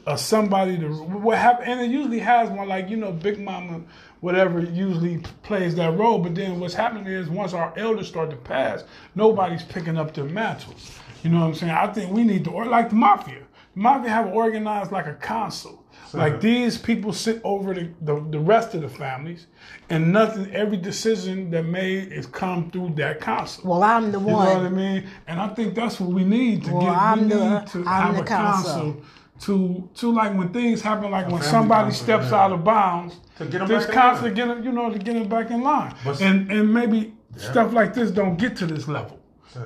[0.08, 3.82] uh, somebody to what happen, and it usually has one, like you know, Big Mama,
[4.22, 6.20] whatever, usually plays that role.
[6.20, 8.84] But then what's happening is once our elders start to pass,
[9.16, 10.92] nobody's picking up their mantles.
[11.24, 11.72] You know what I'm saying?
[11.72, 13.44] I think we need to, or like the mafia.
[13.80, 15.86] The mafia have organized like a council.
[16.12, 19.46] Like these people sit over the, the, the rest of the families,
[19.90, 20.52] and nothing.
[20.54, 23.64] Every decision that made is come through that council.
[23.70, 24.48] Well, I'm the one.
[24.48, 25.08] You know what I mean?
[25.28, 26.90] And I think that's what we need to Well, get.
[26.98, 28.74] I'm we the- need to I'm have the a council.
[28.74, 29.04] council
[29.42, 32.42] to to like when things happen, like when somebody council, steps yeah.
[32.44, 34.34] out of bounds, To get 'em this back in council line.
[34.34, 35.94] get 'em, you know to get them back in line.
[36.04, 39.16] But- and and maybe stuff like this don't get to this level.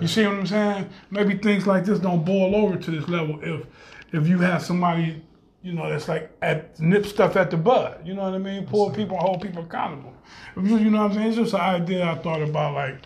[0.02, 0.90] You see what I'm saying?
[1.10, 3.66] Maybe things like this don't boil over to this level if
[4.14, 5.22] if you have somebody,
[5.64, 8.06] you know, that's like at nip stuff at the bud.
[8.06, 8.66] You know what I mean?
[8.66, 10.14] Pull people, hold people accountable.
[10.56, 11.28] You, you know what I'm saying?
[11.28, 13.02] It's just an idea I thought about, like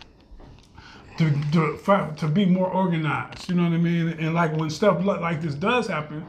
[1.18, 3.50] to to, to be more organized.
[3.50, 4.10] You know what I mean?
[4.10, 6.26] And like when stuff like this does happen,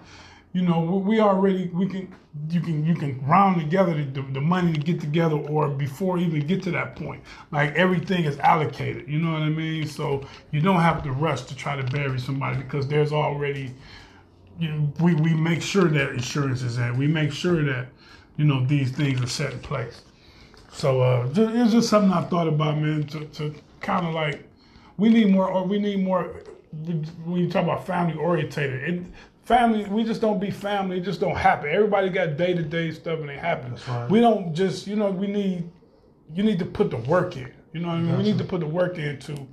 [0.52, 2.14] you know, we already we can
[2.50, 6.18] you can you can round together the, the, the money to get together, or before
[6.18, 9.08] even get to that point, like everything is allocated.
[9.08, 9.86] You know what I mean?
[9.86, 13.74] So you don't have to rush to try to bury somebody because there's already.
[14.58, 16.96] You know, we, we make sure that insurance is in.
[16.98, 17.86] We make sure that
[18.36, 20.02] you know these things are set in place.
[20.72, 23.04] So uh, it's just something I thought about, man.
[23.08, 24.46] To, to kind of like,
[24.96, 26.42] we need more, or we need more.
[27.24, 29.02] When you talk about family orientated, it,
[29.44, 30.98] family, we just don't be family.
[30.98, 31.70] It just don't happen.
[31.70, 33.86] Everybody got day to day stuff, and it happens.
[33.88, 34.10] right.
[34.10, 35.70] We don't just, you know, we need.
[36.34, 37.50] You need to put the work in.
[37.72, 38.16] You know what I mean?
[38.18, 39.46] We need to put the work in to,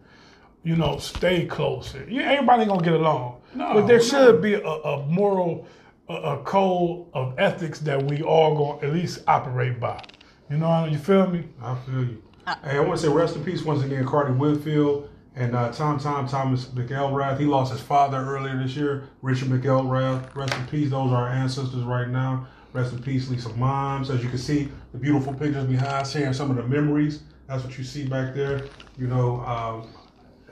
[0.65, 1.95] you know, stay close.
[2.09, 4.03] Yeah, everybody gonna get along, No, but there no.
[4.03, 5.67] should be a, a moral,
[6.09, 10.03] a, a code of ethics that we all gonna at least operate by.
[10.49, 11.45] You know, you feel me?
[11.61, 12.23] I feel you.
[12.63, 15.99] hey, I want to say rest in peace once again, Cardi Whitfield and uh, Tom
[15.99, 17.39] Tom Thomas McElrath.
[17.39, 20.35] He lost his father earlier this year, Richard McElrath.
[20.35, 20.89] Rest in peace.
[20.89, 22.47] Those are our ancestors right now.
[22.73, 24.09] Rest in peace, Lisa Moms.
[24.09, 27.21] As you can see, the beautiful pictures behind, sharing some of the memories.
[27.47, 28.65] That's what you see back there.
[28.97, 29.87] You know, um,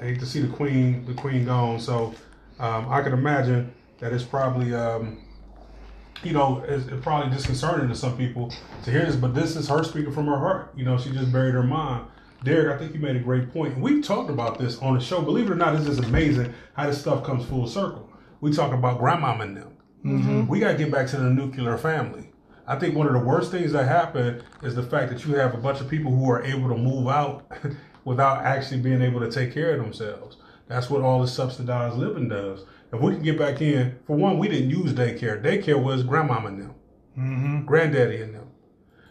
[0.03, 1.79] I hate to see the queen, the queen gone.
[1.79, 2.13] So
[2.59, 4.73] um, I can imagine that it's probably.
[4.75, 5.19] Um,
[6.23, 9.67] you know, it's it's probably disconcerting to some people to hear this, but this is
[9.67, 10.73] her speaking from her heart.
[10.75, 12.07] You know, she just buried her mom.
[12.43, 13.77] Derek, I think you made a great point.
[13.77, 15.21] We've talked about this on the show.
[15.21, 18.09] Believe it or not, it's just amazing how this stuff comes full circle.
[18.39, 19.77] We talk about grandmama and them.
[20.47, 22.29] We got to get back to the nuclear family.
[22.67, 25.53] I think one of the worst things that happen is the fact that you have
[25.53, 27.49] a bunch of people who are able to move out
[28.05, 30.37] without actually being able to take care of themselves.
[30.67, 32.65] That's what all the subsidized living does.
[32.91, 35.41] If we can get back in, for one, we didn't use daycare.
[35.43, 36.75] Daycare was grandmama and them,
[37.17, 37.65] Mm-hmm.
[37.65, 38.47] granddaddy and them.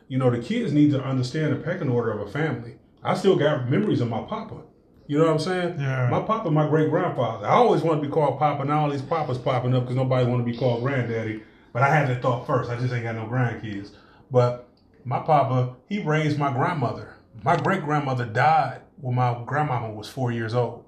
[0.09, 2.76] You know, the kids need to understand the pecking order of a family.
[3.02, 4.62] I still got memories of my papa.
[5.07, 5.81] You know what I'm saying?
[5.81, 6.09] Yeah.
[6.11, 7.46] My papa, my great grandfather.
[7.46, 8.64] I always wanted to be called papa.
[8.64, 11.42] Now all these papas popping up because nobody want to be called granddaddy.
[11.72, 12.70] But I had that thought first.
[12.70, 13.90] I just ain't got no grandkids.
[14.31, 14.68] But
[15.05, 17.12] my papa, he raised my grandmother.
[17.42, 20.85] My great grandmother died when my grandmama was four years old.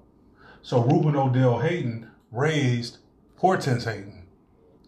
[0.61, 2.97] So Reuben Odell Hayden raised
[3.37, 4.27] Hortense Hayden.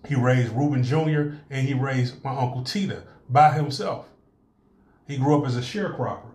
[0.07, 1.37] He raised Reuben Jr.
[1.49, 4.07] and he raised my uncle Tita by himself.
[5.07, 6.31] He grew up as a sharecropper.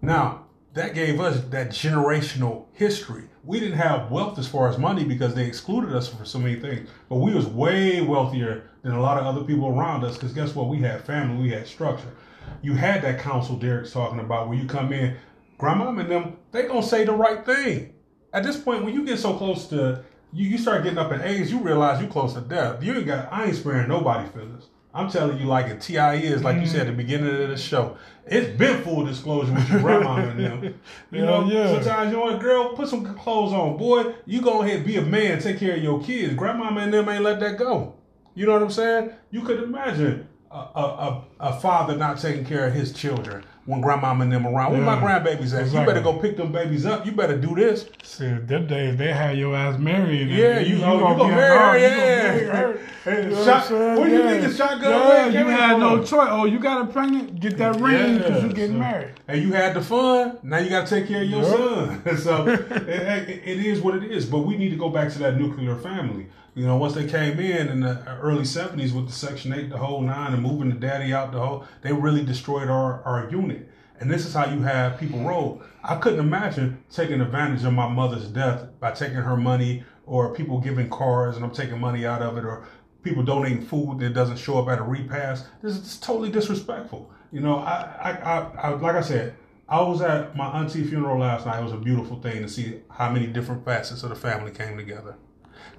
[0.00, 3.24] Now, that gave us that generational history.
[3.44, 6.56] We didn't have wealth as far as money because they excluded us for so many
[6.56, 6.88] things.
[7.08, 10.54] But we was way wealthier than a lot of other people around us because guess
[10.54, 10.68] what?
[10.68, 12.14] We had family, we had structure.
[12.62, 15.16] You had that counsel Derek's talking about where you come in,
[15.58, 17.94] grandma and them, they gonna say the right thing.
[18.32, 21.20] At this point, when you get so close to you, you start getting up in
[21.20, 22.82] age, you realize you close to death.
[22.82, 24.68] You ain't got I ain't sparing nobody feelings.
[24.94, 27.56] I'm telling you, like a TI is, like you said at the beginning of the
[27.56, 27.96] show.
[28.26, 30.80] It's been full disclosure with your grandma and them.
[31.10, 31.68] You know, yeah.
[31.74, 33.76] sometimes you want girl, put some clothes on.
[33.78, 36.34] Boy, you go ahead, be a man, take care of your kids.
[36.34, 37.94] Grandma and them ain't let that go.
[38.34, 39.12] You know what I'm saying?
[39.30, 44.24] You could imagine a, a, a, father not taking care of his children when grandmama
[44.24, 44.72] and them around.
[44.72, 45.02] Where my mm.
[45.02, 45.62] grandbabies at?
[45.62, 45.80] Exactly.
[45.80, 47.06] You better go pick them babies up.
[47.06, 47.88] You better do this.
[48.02, 50.22] See, them days they had your ass married.
[50.22, 52.38] and Yeah, you, know, you, gonna, be marry her, her, you yeah.
[52.38, 52.88] gonna marry her.
[53.04, 56.28] Hey, You shot- what where you think the shotgun Yeah, you had no choice.
[56.30, 57.40] Oh, you got a pregnant?
[57.40, 59.14] Get that ring because Yeah, you getting so- married.
[59.28, 60.38] And you had the fun.
[60.42, 62.16] Now you got to take care of your son.
[62.18, 64.26] so it, it- it is what it is.
[64.26, 66.26] But we need to go back to that nuclear family.
[66.54, 69.78] You know, once they came in in the early '70s with the Section Eight, the
[69.78, 73.70] whole nine, and moving the daddy out the whole, they really destroyed our our unit.
[73.98, 75.62] And this is how you have people roll.
[75.82, 80.60] I couldn't imagine taking advantage of my mother's death by taking her money, or people
[80.60, 82.66] giving cars and I'm taking money out of it, or
[83.02, 85.46] people donating food that doesn't show up at a repast.
[85.62, 87.10] This is totally disrespectful.
[87.30, 89.36] You know, I, I, I, I like I said,
[89.68, 91.60] I was at my auntie funeral last night.
[91.60, 94.76] It was a beautiful thing to see how many different facets of the family came
[94.76, 95.16] together.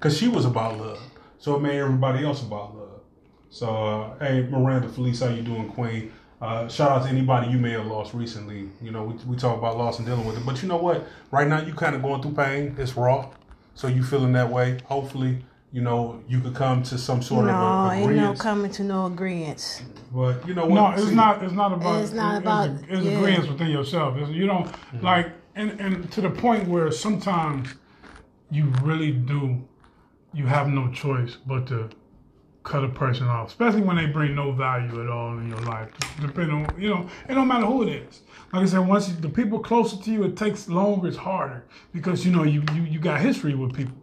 [0.00, 1.00] Cause she was about love,
[1.38, 3.00] so it made everybody else about love.
[3.50, 6.12] So, uh, hey, Miranda, Felice, how you doing, Queen?
[6.42, 8.68] Uh, shout out to anybody you may have lost recently.
[8.82, 11.06] You know, we, we talk about loss and dealing with it, but you know what?
[11.30, 12.74] Right now, you kind of going through pain.
[12.78, 13.30] It's raw,
[13.74, 14.78] so you feeling that way.
[14.86, 15.38] Hopefully,
[15.72, 18.84] you know you could come to some sort no, of a ain't no coming to
[18.84, 19.82] no agreement.
[20.12, 20.74] but you know what?
[20.74, 21.42] No, it's See, not.
[21.42, 22.02] It's not about.
[22.02, 23.18] It's not it's, about- It's, it's yeah.
[23.18, 24.16] agreements within yourself.
[24.18, 24.70] It's, you don't
[25.02, 27.74] like, and and to the point where sometimes
[28.50, 29.66] you really do.
[30.34, 31.90] You have no choice but to
[32.64, 35.90] cut a person off, especially when they bring no value at all in your life.
[36.20, 38.22] Depending on you know, it don't matter who it is.
[38.52, 41.08] Like I said, once you, the people closer to you, it takes longer.
[41.08, 43.96] It's harder because you know you, you you got history with people.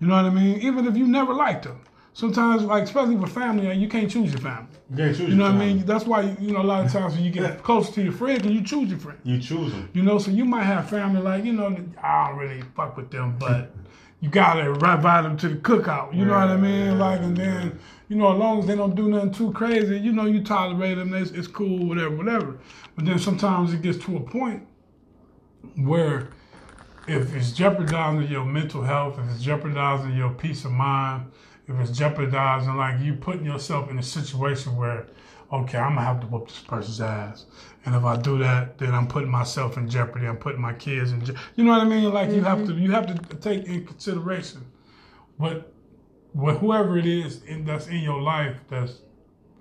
[0.00, 0.60] You know what I mean?
[0.60, 1.80] Even if you never liked them,
[2.12, 4.68] sometimes like especially with family, uh, you can't choose your family.
[4.90, 5.86] You can't choose You know your what I mean?
[5.86, 8.44] That's why you know a lot of times when you get close to your friends,
[8.46, 9.18] and you choose your friend.
[9.24, 9.88] You choose them.
[9.92, 13.10] You know, so you might have family like you know I don't really fuck with
[13.10, 13.74] them, but
[14.20, 16.14] you gotta invite them to the cookout.
[16.14, 16.86] You know what I mean?
[16.86, 19.98] Yeah, Like, and then you know as long as they don't do nothing too crazy,
[19.98, 21.14] you know you tolerate them.
[21.14, 22.58] It's, it's cool, whatever, whatever.
[22.96, 24.66] But then sometimes it gets to a point
[25.76, 26.30] where
[27.06, 31.30] if it's jeopardizing your mental health, if it's jeopardizing your peace of mind,
[31.68, 35.06] if it's jeopardizing like you putting yourself in a situation where,
[35.52, 37.46] okay, I'm gonna have to whoop this person's ass,
[37.86, 40.26] and if I do that, then I'm putting myself in jeopardy.
[40.26, 41.24] I'm putting my kids in.
[41.24, 42.12] Je- you know what I mean?
[42.12, 42.74] Like you have mm-hmm.
[42.76, 44.66] to, you have to take in consideration,
[45.38, 45.72] but
[46.34, 49.00] with whoever it is in, that's in your life that's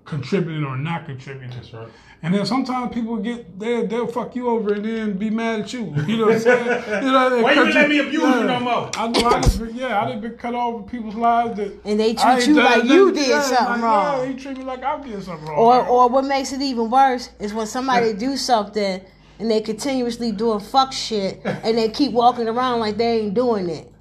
[0.06, 1.50] contributing or not contributing.
[1.50, 1.88] That's right.
[2.22, 5.74] And then sometimes people get they they'll fuck you over and then be mad at
[5.74, 5.94] you.
[6.08, 7.04] You know what I'm saying?
[7.04, 8.90] You know, Why you cut let me abuse you no more?
[8.96, 9.28] I know.
[9.28, 12.14] I just been, yeah, I done been cut off in people's lives that And they
[12.14, 14.22] treat ain't you done like you did Yeah, something like, wrong.
[14.22, 15.58] Yeah, he treat me like I did something wrong.
[15.58, 19.02] Or or what makes it even worse is when somebody do something
[19.38, 23.70] and they continuously doing fuck shit and they keep walking around like they ain't doing
[23.70, 23.92] it.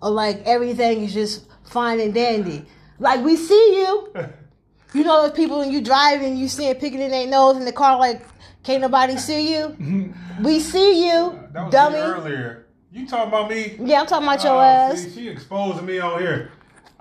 [0.00, 2.64] Or like everything is just fine and dandy.
[2.98, 4.14] Like we see you.
[4.96, 7.64] You know those people when you driving, you see it picking in their nose in
[7.66, 8.22] the car like
[8.62, 9.76] can't nobody see you?
[10.42, 11.98] we see you, That was dummy.
[11.98, 12.66] earlier.
[12.90, 13.76] You talking about me?
[13.78, 15.02] Yeah, I'm talking about your Oh, ass.
[15.02, 16.50] see, she exposing me on here.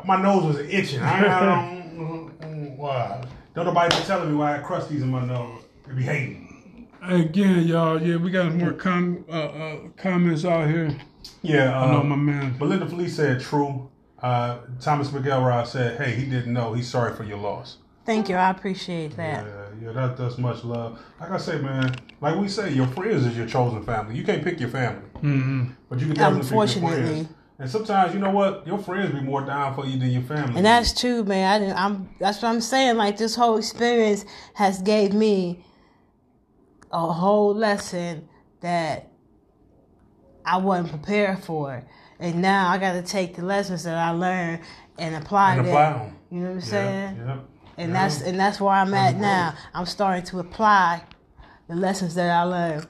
[0.04, 1.00] My nose was itching.
[1.00, 2.78] I, I don't.
[2.78, 3.22] Wow.
[3.54, 5.62] Don't nobody be telling me why I had crusties in my nose.
[5.88, 6.88] They be hating.
[7.02, 10.96] Again, y'all, yeah, we got more com- uh, uh, comments out here.
[11.42, 11.80] Yeah.
[11.80, 12.58] I know Um, my man.
[12.58, 13.90] Belinda Felice said true.
[14.22, 16.74] Uh, Thomas McElroy said, "Hey, he didn't know.
[16.74, 19.46] He's sorry for your loss." Thank you, I appreciate that.
[19.46, 21.00] Yeah, yeah, that, that's much love.
[21.20, 24.16] Like I say, man, like we say, your friends is your chosen family.
[24.16, 25.64] You can't pick your family, Mm-hmm.
[25.90, 27.04] but you can definitely pick your Unfortunately.
[27.04, 27.30] friends.
[27.58, 30.58] And sometimes, you know what, your friends be more down for you than your family.
[30.58, 31.50] And that's true, man.
[31.50, 32.98] I didn't, I'm that's what I'm saying.
[32.98, 34.26] Like this whole experience
[34.56, 35.64] has gave me
[36.92, 38.28] a whole lesson
[38.60, 39.10] that
[40.46, 41.84] I wasn't prepared for,
[42.20, 44.60] and now I got to take the lessons that I learned
[45.00, 45.68] and apply And them.
[45.68, 46.16] apply 'em.
[46.32, 47.18] You know what I'm Yeah, saying?
[47.26, 47.38] yeah.
[47.78, 48.04] And Yeah.
[48.08, 49.54] that's and that's where I'm at now.
[49.74, 51.04] I'm starting to apply
[51.68, 52.88] the lessons that I learned,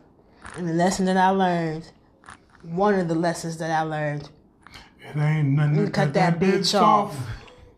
[0.57, 1.91] and the lesson that I learned,
[2.61, 4.29] one of the lessons that I learned,
[5.01, 5.75] It ain't nothing.
[5.75, 7.17] You to cut that bitch off.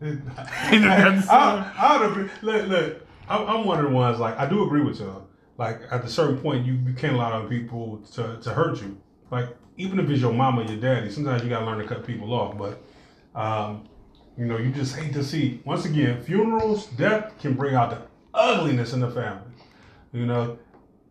[0.00, 2.30] I, I would agree.
[2.42, 3.06] Look, look.
[3.28, 5.26] I'm, I'm one of the ones like I do agree with y'all.
[5.58, 8.96] Like at a certain point, you, you can't allow other people to, to hurt you.
[9.30, 12.32] Like even if it's your mama, your daddy, sometimes you gotta learn to cut people
[12.32, 12.56] off.
[12.56, 12.82] But
[13.38, 13.88] um,
[14.38, 15.60] you know, you just hate to see.
[15.64, 18.00] Once again, funerals, death can bring out the
[18.32, 19.42] ugliness in the family.
[20.12, 20.58] You know,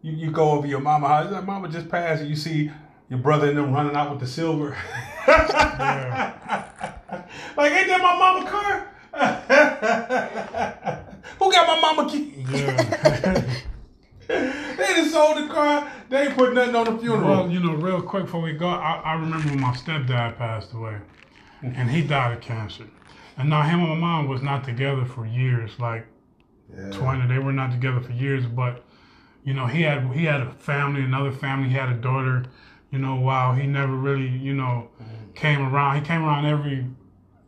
[0.01, 2.71] you, you go over your mama house, like mama just passed, and you see
[3.09, 4.77] your brother and them running out with the silver.
[7.55, 8.87] Like, ain't that my mama car?
[11.39, 12.33] Who got my mama key?
[12.51, 13.43] Yeah.
[14.27, 15.89] They just sold the car.
[16.09, 17.23] They ain't put nothing on the funeral.
[17.23, 20.73] Well, you know, real quick before we go, I, I remember when my stepdad passed
[20.73, 20.97] away,
[21.61, 22.83] and he died of cancer.
[23.37, 26.07] And now him and my mom was not together for years, like
[26.75, 26.89] Yeah.
[26.91, 27.27] twenty.
[27.27, 28.83] They were not together for years, but
[29.43, 31.69] you know, he had he had a family, another family.
[31.69, 32.45] He had a daughter.
[32.91, 35.35] You know, wow, he never really, you know, mm.
[35.35, 35.95] came around.
[35.97, 36.85] He came around every,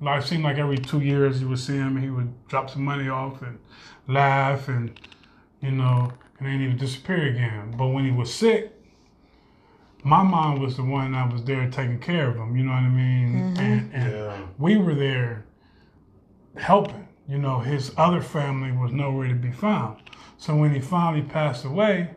[0.02, 1.96] like, seemed like every two years you would see him.
[1.96, 3.58] and He would drop some money off and
[4.06, 5.00] laugh and,
[5.62, 7.74] you know, and then he would disappear again.
[7.78, 8.74] But when he was sick,
[10.04, 12.58] my mom was the one that was there taking care of him.
[12.58, 13.34] You know what I mean?
[13.34, 13.60] Mm-hmm.
[13.62, 14.38] And, and Yeah.
[14.58, 15.46] we were there
[16.60, 17.08] helping.
[17.28, 19.98] You know, his other family was nowhere to be found.
[20.38, 22.12] So when he finally passed away,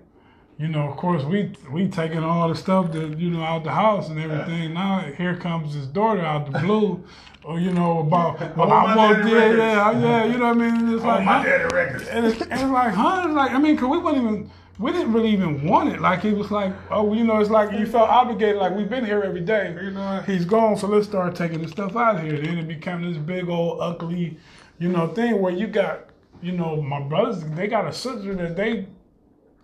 [0.59, 3.73] you know, of course, we we taking all the stuff that you know out the
[3.73, 4.75] house and everything.
[4.75, 7.05] Now here comes his daughter out the blue,
[7.45, 9.59] or you know about well, Oh, I want yeah, records.
[9.59, 10.95] yeah, yeah, you know what I mean?
[10.95, 11.43] It's Oh, like, my huh?
[11.43, 12.09] daddy records.
[12.09, 13.23] and it's, and it's like, huh?
[13.27, 14.51] It's like, I mean, cause we wasn't even
[14.83, 16.01] we didn't really even want it.
[16.01, 18.57] Like it was like, oh, you know, it's like you felt obligated.
[18.57, 19.75] Like we've been here every day.
[19.81, 22.41] You know, He's gone, so let's start taking the stuff out of here.
[22.41, 24.39] Then it became this big old ugly,
[24.79, 26.07] you know, thing where you got,
[26.43, 27.45] you know, my brothers.
[27.45, 28.89] They got a sister that they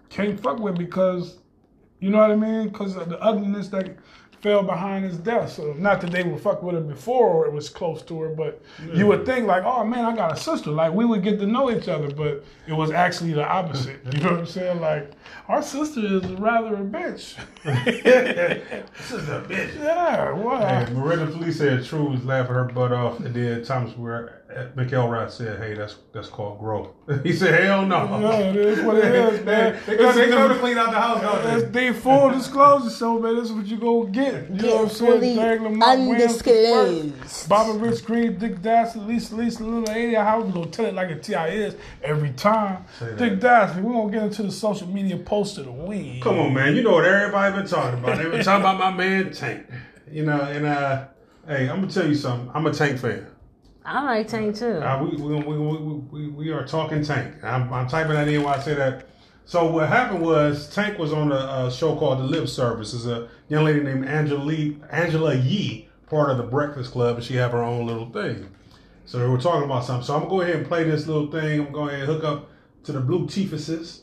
[0.08, 1.38] can't fuck with because,
[1.98, 2.68] you know what I mean?
[2.68, 3.96] Because of the ugliness that
[4.40, 5.52] fell behind his death.
[5.52, 8.28] So not that they would fuck with her before or it was close to her,
[8.28, 8.62] but
[8.92, 10.70] you would think like, oh man, I got a sister.
[10.70, 14.00] Like we would get to know each other, but it was actually the opposite.
[14.12, 14.80] You know what I'm saying?
[14.80, 15.12] Like
[15.48, 17.36] our sister is rather a bitch.
[17.64, 19.76] this is a bitch.
[19.82, 20.62] yeah, what?
[20.62, 24.37] Hey, Miranda Felice said True was laughing her butt off, and then Thomas where
[24.74, 26.88] McElroy said, "Hey, that's that's called growth."
[27.22, 29.78] he said, "Hell no." Yeah, it is what it is, man.
[29.86, 31.90] They, they, come, they come to clean out the house, don't That's they?
[31.90, 33.36] the full disclosure show, man.
[33.36, 34.50] This is what you gonna get.
[34.50, 35.12] You know what I'm Get saying?
[35.12, 36.48] fully Derek Lamar Williams first.
[36.48, 37.48] undisclosed.
[37.48, 40.14] Baba Rich Green, Dick Dastardly, Lisa, Lisa, Little 80.
[40.14, 42.84] How we gonna tell it like a TI is every time?
[43.18, 46.22] Dick Dastardly, we're gonna get into the social media post of the week.
[46.22, 46.74] Come on, man.
[46.74, 48.16] You know what everybody been talking about.
[48.16, 49.66] They've been talking about my man Tank.
[50.10, 51.04] You know, and uh,
[51.46, 52.50] hey, I'm gonna tell you something.
[52.54, 53.26] I'm a Tank fan.
[53.88, 54.82] I like Tank too.
[54.82, 57.42] Uh, we, we, we, we, we, we are talking Tank.
[57.42, 59.08] I'm, I'm typing that in while I say that.
[59.46, 62.92] So what happened was Tank was on a, uh show called The Lip Service.
[62.92, 67.36] It's a young lady named Angela Angela Yee, part of the Breakfast Club, and she
[67.36, 68.50] have her own little thing.
[69.06, 70.04] So they were talking about something.
[70.04, 71.66] So I'm gonna go ahead and play this little thing.
[71.66, 72.50] I'm going to hook up
[72.84, 74.02] to the Blue Chiefesses,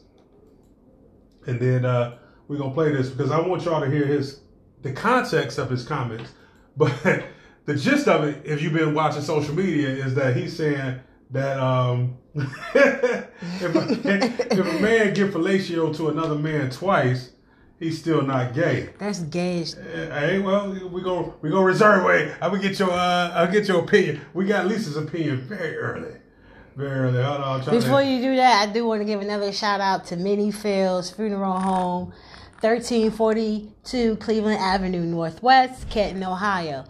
[1.45, 2.17] and then uh,
[2.47, 4.39] we're gonna play this because I want y'all to hear his
[4.81, 6.31] the context of his comments.
[6.77, 7.23] But
[7.65, 10.99] the gist of it, if you've been watching social media, is that he's saying
[11.31, 17.31] that um, if, a, if a man give fellatio to another man twice,
[17.79, 18.89] he's still not gay.
[18.99, 19.63] That's gay.
[19.63, 22.33] Uh, Hey, well, we go we go reserve way.
[22.41, 24.21] I will get your uh, I'll get your opinion.
[24.33, 26.15] We got Lisa's opinion very early,
[26.77, 27.21] early.
[27.21, 30.05] Hold on, Before to, you do that, I do want to give another shout out
[30.07, 32.13] to Minnifield's Funeral Home,
[32.61, 36.85] 1342 Cleveland Avenue Northwest, Canton, Ohio.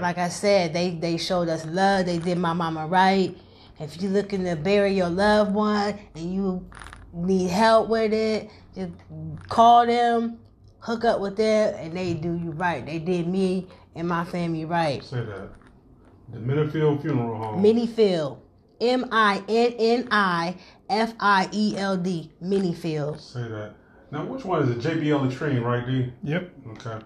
[0.00, 2.06] Like I said, they, they showed us love.
[2.06, 3.36] They did my mama right.
[3.80, 6.66] If you're looking to bury your loved one and you
[7.12, 8.92] need help with it, just
[9.48, 10.38] call them,
[10.80, 12.84] hook up with them, and they do you right.
[12.84, 15.02] They did me and my family right.
[15.04, 15.50] say that.
[16.30, 17.62] The Minnifield Funeral Home.
[17.62, 18.38] Minnifield.
[18.80, 20.56] M I N N I
[20.88, 22.30] F I E L D.
[22.42, 23.20] Minnifield.
[23.20, 23.74] Say that.
[24.10, 24.78] Now, which one is it?
[24.80, 26.12] JBL Latrine, right, D?
[26.24, 26.50] Yep.
[26.68, 27.04] Okay.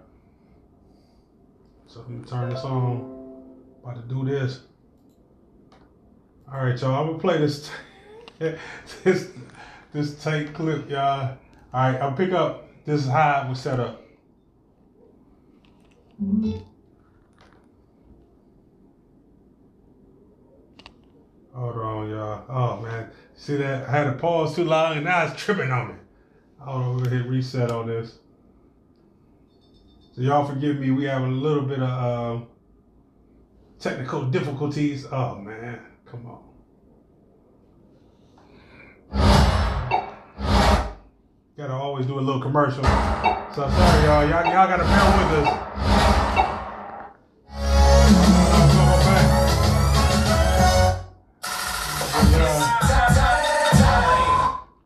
[1.86, 3.44] So I'm gonna turn this on.
[3.82, 4.60] About to do this.
[6.50, 7.00] All right, y'all.
[7.00, 7.70] I'm gonna play this
[9.04, 9.30] this
[9.92, 11.36] this tape clip, y'all.
[11.74, 12.68] All right, I'll pick up.
[12.84, 14.02] This is how it was set up.
[21.54, 22.44] Hold on, y'all.
[22.48, 23.86] Oh man, see that?
[23.86, 25.94] I had to pause too long, and now it's tripping on me.
[26.60, 28.18] Hold on, we're gonna hit reset on this.
[30.14, 30.90] So y'all forgive me.
[30.90, 32.46] We have a little bit of um,
[33.78, 35.06] technical difficulties.
[35.12, 36.42] Oh man, come on.
[41.58, 42.82] Gotta always do a little commercial.
[42.82, 44.26] So sorry, y'all.
[44.26, 46.11] Y'all, y'all gotta bear with us.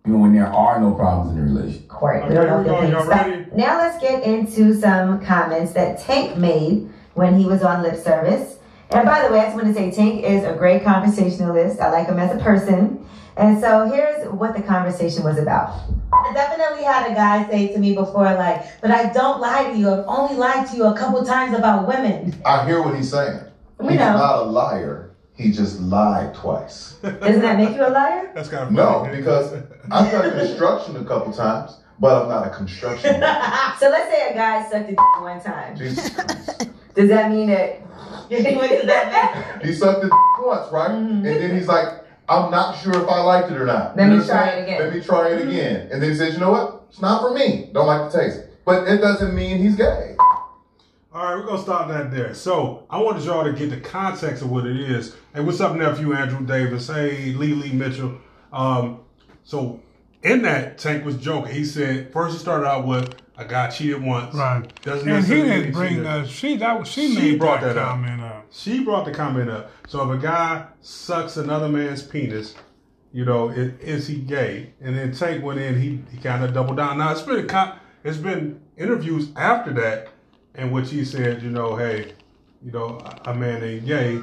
[0.07, 1.91] Even when there are no problems in the relationship.
[2.01, 2.29] Right.
[2.29, 2.81] We don't know Okay, they're we go.
[2.81, 3.27] paying Y'all stop.
[3.27, 3.47] ready?
[3.57, 8.59] Now let's get into some comments that Tank made when he was on lip service.
[8.91, 11.81] And by the way, I just want to say Tank is a great conversationalist.
[11.81, 13.05] I like him as a person.
[13.37, 15.81] And so here's what the conversation was about.
[16.13, 19.77] I definitely had a guy say to me before, like, but I don't lie to
[19.79, 19.91] you.
[19.91, 22.35] I've only lied to you a couple times about women.
[22.47, 23.41] I hear what he's saying.
[23.79, 24.13] We he's know.
[24.17, 25.11] not a liar.
[25.37, 26.93] He just lied twice.
[27.03, 28.31] Doesn't that make you a liar?
[28.35, 29.53] That's kind of No, because
[29.91, 33.23] I've done construction a couple times, but I'm not a construction.
[33.79, 35.77] So let's say a guy sucked a one time.
[35.77, 36.71] Jesus Christ.
[36.95, 37.81] Does that mean that?
[38.29, 39.69] what does that mean?
[39.69, 40.11] He sucked it
[40.41, 40.91] once, right?
[40.91, 41.27] Mm-hmm.
[41.27, 41.89] And then he's like,
[42.29, 43.97] I'm not sure if I liked it or not.
[43.97, 44.81] Let You me know what try it again.
[44.81, 45.49] Let me try it mm-hmm.
[45.51, 45.89] again.
[45.93, 46.87] And then he says, you know what?
[46.89, 47.69] It's not for me.
[47.75, 48.41] Don't like the taste.
[48.65, 50.17] But it doesn't mean he's gay.
[51.17, 52.35] All right, we're gonna stop that there.
[52.35, 55.17] So I wanted y'all to get the context of what it is.
[55.35, 56.89] Hey, what's up, nephew Andrew Davis?
[56.89, 58.19] Hey, Lee Lee Mitchell.
[58.53, 59.01] Um,
[59.43, 59.81] so
[60.23, 61.55] in that, Tank was joking.
[61.55, 64.35] He said first he started out with I got cheated once.
[64.35, 64.71] Right.
[64.83, 66.29] Doesn't And he didn't bring that.
[66.29, 67.89] She that was- she, She made brought that, that up.
[67.93, 68.47] comment up.
[68.51, 69.71] She brought the comment up.
[69.89, 72.57] So if a guy sucks another man's penis,
[73.15, 74.75] you know, is, is he gay?
[74.83, 76.99] And then Tank went in, he, he kind of doubled down.
[76.99, 77.49] Now it's been
[78.05, 80.09] it's been interviews after that
[80.57, 82.13] in which he said, you know, hey,
[82.65, 84.21] you know, a, a man ain't gay.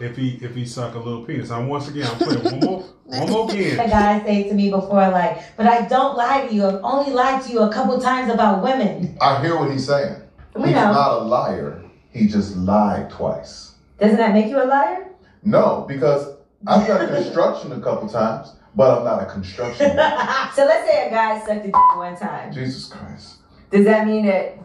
[0.00, 1.50] if he if he suck a little penis.
[1.50, 3.76] I'm once again I'm putting one more one more again.
[3.76, 3.90] The again.
[3.90, 6.66] guy say to me before, like, but I don't lie to you.
[6.66, 9.16] I've only lied to you a couple times about women.
[9.20, 10.20] I hear what he's saying.
[10.54, 10.92] We He's know.
[10.92, 11.82] not a liar.
[12.10, 13.74] He just lied twice.
[14.00, 15.08] Doesn't that make you a liar?
[15.44, 16.28] No, because
[16.66, 19.86] I've done construction a couple times, but I'm not a construction.
[20.54, 22.52] So let's say a guy sucked a one time.
[22.52, 23.36] Jesus Christ.
[23.70, 24.56] Does that mean that?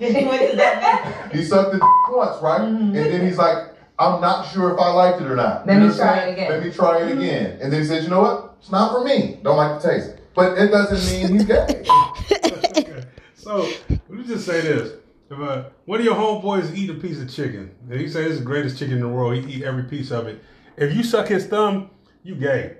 [0.26, 1.78] what does that He sucked the
[2.10, 2.62] once, right?
[2.62, 5.66] And then he's like, I'm not sure if I liked it or not.
[5.66, 6.50] Let You me know what I'm try it again.
[6.50, 7.58] Let me try it again.
[7.60, 8.56] And then he says, you know what?
[8.60, 9.38] It's not for me.
[9.42, 10.16] Don't like the taste.
[10.34, 11.84] But it doesn't mean he's gay.
[11.90, 13.04] Okay.
[13.34, 14.92] So let me just say this.
[15.30, 18.38] If uh, one of your homeboys eat a piece of chicken, and he says it's
[18.40, 20.44] the greatest chicken in the world, he eat every piece of it.
[20.76, 21.90] If you suck his thumb,
[22.22, 22.76] you gay.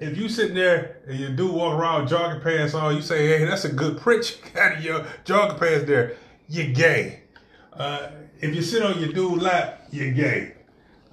[0.00, 3.28] If you sitting there and your dude walk around with jogging pants on, you say,
[3.28, 6.16] "Hey, that's a good print you got in your jogging pants there."
[6.48, 7.22] You're gay.
[7.72, 8.08] Uh,
[8.40, 10.54] if you sit on your dude lap, you're gay.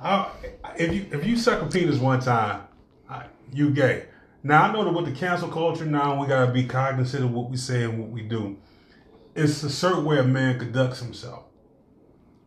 [0.02, 0.30] I,
[0.78, 2.64] if you if you suck a penis one time,
[3.10, 4.06] I- you gay.
[4.44, 7.50] Now I know that with the cancel culture now, we gotta be cognizant of what
[7.50, 8.58] we say and what we do.
[9.36, 11.44] It's a certain way a man conducts himself.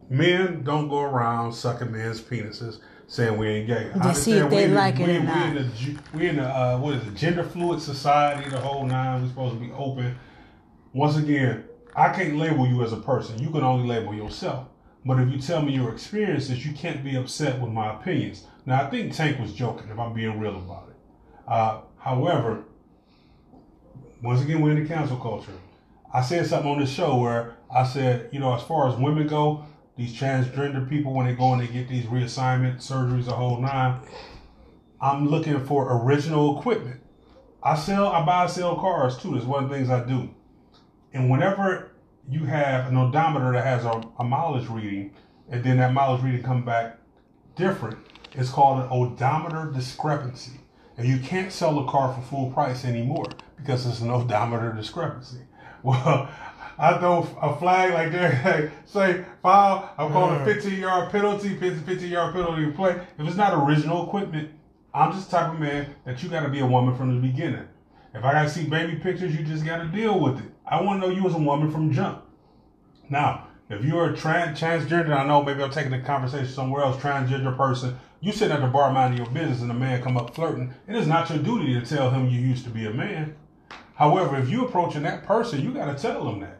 [0.08, 3.90] Men don't go around sucking men's penises saying we ain't gay.
[4.02, 5.46] To see if they we in like it we, or we not.
[5.48, 7.14] In the, we in the uh, what is it?
[7.14, 8.48] Gender fluid society.
[8.48, 9.22] The whole nine.
[9.22, 10.16] We're supposed to be open.
[10.94, 11.64] Once again,
[11.98, 13.42] I can't label you as a person.
[13.42, 14.68] You can only label yourself.
[15.04, 18.44] But if you tell me your experiences, you can't be upset with my opinions.
[18.66, 20.96] Now, I think Tank was joking, if I'm being real about it.
[21.48, 22.62] Uh, however,
[24.22, 25.58] once again, we're in the cancel culture.
[26.14, 29.26] I said something on the show where I said, you know, as far as women
[29.26, 29.64] go,
[29.96, 33.98] these transgender people, when they go and they get these reassignment surgeries, the whole nine,
[35.00, 37.00] I'm looking for original equipment.
[37.60, 39.32] I sell, I buy sell cars too.
[39.32, 40.32] That's one of the things I do.
[41.18, 41.90] And whenever
[42.30, 45.12] you have an odometer that has a, a mileage reading,
[45.50, 46.96] and then that mileage reading come back
[47.56, 47.98] different,
[48.34, 50.60] it's called an odometer discrepancy.
[50.96, 53.24] And you can't sell a car for full price anymore
[53.56, 55.40] because it's an odometer discrepancy.
[55.82, 56.30] Well,
[56.78, 59.92] I throw a flag like there, like, say foul.
[59.98, 60.44] I'm calling a hmm.
[60.44, 62.92] 15 yard penalty, 15 yard penalty to play.
[63.18, 64.50] If it's not original equipment,
[64.94, 67.20] I'm just the type of man that you got to be a woman from the
[67.20, 67.66] beginning.
[68.14, 70.50] If I got to see baby pictures, you just got to deal with it.
[70.70, 72.24] I want to know you as a woman from jump.
[73.08, 77.00] Now, if you're a trans transgender, I know maybe I'm taking the conversation somewhere else.
[77.02, 80.34] Transgender person, you sit at the bar minding your business, and a man come up
[80.34, 80.74] flirting.
[80.86, 83.36] It is not your duty to tell him you used to be a man.
[83.94, 86.58] However, if you approaching that person, you got to tell them that.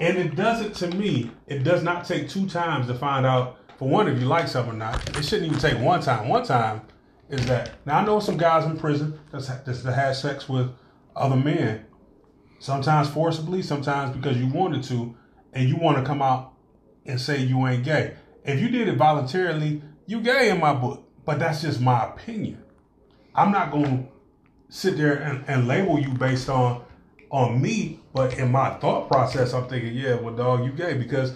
[0.00, 3.88] And it doesn't, to me, it does not take two times to find out, for
[3.88, 5.16] one, if you like something or not.
[5.16, 6.28] It shouldn't even take one time.
[6.28, 6.82] One time
[7.28, 7.72] is that.
[7.86, 10.70] Now, I know some guys in prison that's, that's, that had sex with
[11.14, 11.84] other men,
[12.62, 15.16] sometimes forcibly, sometimes because you wanted to,
[15.52, 16.52] and you want to come out
[17.04, 18.14] and say you ain't gay.
[18.44, 21.04] If you did it voluntarily, you gay in my book.
[21.24, 22.62] But that's just my opinion.
[23.34, 24.06] I'm not to
[24.68, 26.84] sit there and, and label you based on
[27.30, 31.34] on me, but in my thought process, I'm thinking, yeah, well, dog, you gay because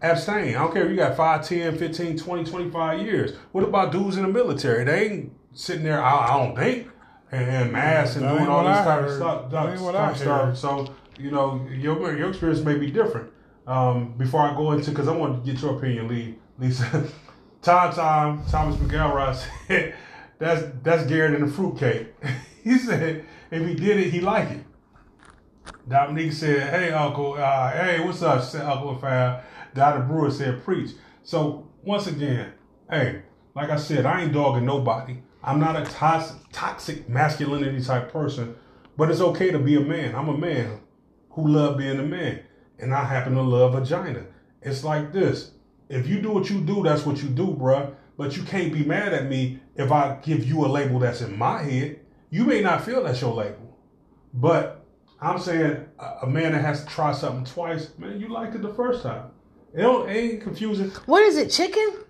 [0.00, 0.54] abstain.
[0.54, 3.36] I don't care if you got 5, 10, 15, 20, 25 years.
[3.50, 4.84] What about dudes in the military?
[4.84, 6.88] They ain't sitting there, I, I don't think,
[7.34, 9.50] and, and mass and That doing all this type of stuff.
[9.50, 10.56] That ain't what I stuff.
[10.56, 13.30] So, you know, your, your experience may be different.
[13.66, 16.38] Um, before I go into, because I want to get your opinion, Lee.
[16.58, 16.84] Lisa,
[17.62, 19.34] Tom Tom, Thomas McElroy
[19.66, 19.94] said,
[20.38, 22.14] that's, that's Garrett in the fruitcake.
[22.62, 24.64] he said, if he did it, he like it.
[25.88, 27.34] Dominique said, "Hey, Uncle.
[27.34, 30.02] Uh, hey, what's up?" Said, "Uncle Fab." Dr.
[30.04, 32.52] Brewer said, "Preach." So once again,
[32.90, 33.22] hey,
[33.54, 35.18] like I said, I ain't dogging nobody.
[35.44, 38.56] I'm not a toxic, toxic masculinity type person,
[38.96, 40.14] but it's okay to be a man.
[40.14, 40.80] I'm a man
[41.30, 42.40] who love being a man,
[42.78, 44.24] and I happen to love vagina.
[44.62, 45.52] It's like this:
[45.90, 47.94] if you do what you do, that's what you do, bruh.
[48.16, 51.36] But you can't be mad at me if I give you a label that's in
[51.36, 52.00] my head.
[52.30, 53.76] You may not feel that's your label,
[54.32, 54.84] but
[55.20, 55.84] I'm saying
[56.22, 59.30] a man that has to try something twice, man, you liked it the first time.
[59.74, 60.90] It it ain't confusing.
[61.06, 62.03] What is it, chicken?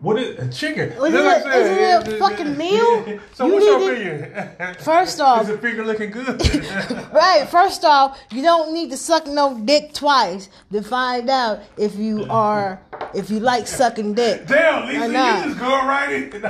[0.00, 0.92] What is a chicken?
[0.92, 3.20] Isn't That's it, isn't it a fucking meal?
[3.34, 4.74] So You what's your opinion?
[4.80, 6.40] First off- is the finger looking good?
[7.12, 7.46] Right.
[7.48, 12.26] First off, you don't need to suck no dick twice to find out if you
[12.30, 12.80] are
[13.14, 14.46] if you like sucking dick.
[14.46, 16.44] Damn, Lisa, you just go right in.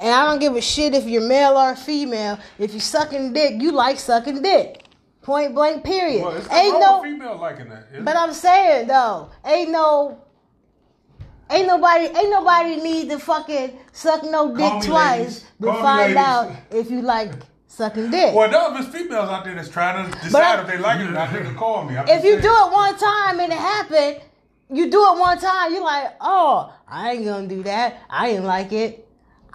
[0.00, 2.38] And I don't give a shit if you're male or female.
[2.58, 4.82] If you sucking dick, you like sucking dick.
[5.22, 5.84] Point blank.
[5.84, 6.22] Period.
[6.22, 7.02] Well, ain't no.
[7.02, 8.04] female liking that.
[8.04, 8.18] But it?
[8.18, 10.22] I'm saying though, ain't no.
[11.48, 16.16] Ain't nobody, ain't nobody need to fucking suck no dick Call twice to find ladies.
[16.16, 17.30] out if you like
[17.68, 18.34] sucking dick.
[18.34, 21.06] well, no, there's females out there that's trying to decide I- if they like it
[21.08, 21.32] or not.
[21.32, 21.96] They can call me.
[21.96, 22.42] I'm if you saying.
[22.42, 24.20] do it one time and it happened,
[24.72, 28.00] you do it one time, you're like, oh, I ain't gonna do that.
[28.10, 29.06] I didn't like it.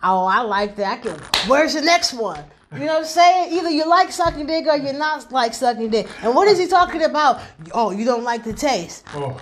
[0.01, 0.93] Oh, I like that.
[0.93, 1.19] I can.
[1.49, 2.41] Where's the next one?
[2.73, 3.53] You know what I'm saying?
[3.57, 6.07] Either you like sucking dick or you're not like sucking dick.
[6.23, 7.41] And what is he talking about?
[7.73, 9.03] Oh, you don't like the taste.
[9.13, 9.37] Oh,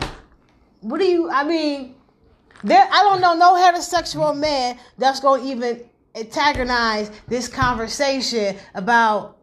[0.82, 1.30] What do you?
[1.30, 1.94] I mean,
[2.64, 2.88] there.
[2.92, 5.84] I don't know no heterosexual man that's gonna even
[6.16, 9.38] antagonize this conversation about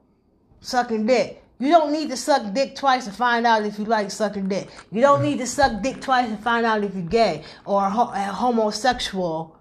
[0.60, 1.42] sucking dick.
[1.58, 4.68] You don't need to suck dick twice to find out if you like sucking dick.
[4.92, 8.06] You don't need to suck dick twice to find out if you're gay or ho-
[8.06, 9.56] homosexual.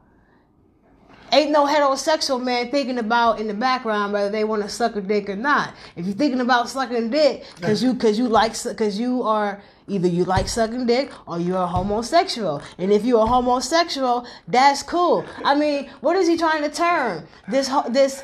[1.31, 5.01] Ain't no heterosexual man thinking about in the background whether they want to suck a
[5.01, 5.73] dick or not.
[5.95, 10.07] If you're thinking about sucking dick because you because you like because you are either
[10.07, 12.61] you like sucking dick or you're a homosexual.
[12.77, 15.25] And if you're a homosexual, that's cool.
[15.43, 18.23] I mean, what is he trying to turn this this?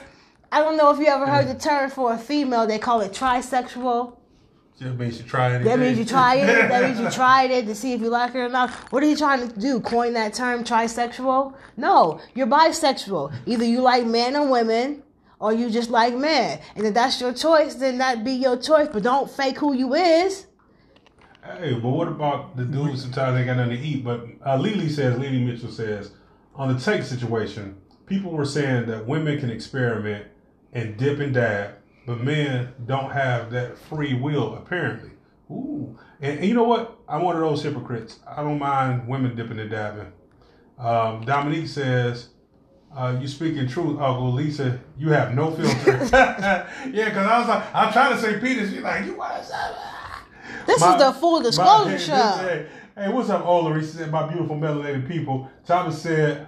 [0.51, 2.67] I don't know if you ever heard the term for a female.
[2.67, 4.17] They call it trisexual.
[4.77, 5.65] just means you try anything.
[5.65, 6.69] That means you tried it.
[6.69, 8.69] That means you tried it to see if you like it or not.
[8.91, 9.79] What are you trying to do?
[9.79, 11.53] Coin that term trisexual?
[11.77, 13.33] No, you're bisexual.
[13.45, 15.03] Either you like men and women,
[15.39, 16.59] or you just like men.
[16.75, 18.87] And if that's your choice, then that be your choice.
[18.91, 20.45] But don't fake who you is.
[21.43, 24.03] Hey, but what about the dudes sometimes they got nothing to eat?
[24.03, 26.11] But uh, Lily says, Lily Mitchell says,
[26.53, 30.27] on the Tank situation, people were saying that women can experiment
[30.71, 31.75] and dip and dab,
[32.05, 35.11] but men don't have that free will, apparently.
[35.49, 35.97] Ooh.
[36.21, 36.99] And, and you know what?
[37.09, 38.19] I'm one of those hypocrites.
[38.27, 40.13] I don't mind women dipping and dabbing.
[40.77, 42.29] Um, Dominique says,
[42.95, 44.79] uh, you speaking truth, Uncle Lisa.
[44.97, 46.07] You have no filter.
[46.11, 48.67] yeah, because I was like, I'm trying to say Peter.
[48.67, 49.90] She's like, you want to
[50.71, 52.13] This my- is the full my- disclosure hey, show.
[52.15, 52.65] Hey,
[52.95, 53.77] hey, what's up, Ola?
[53.79, 55.49] He said, my beautiful melanated people.
[55.65, 56.47] Thomas said,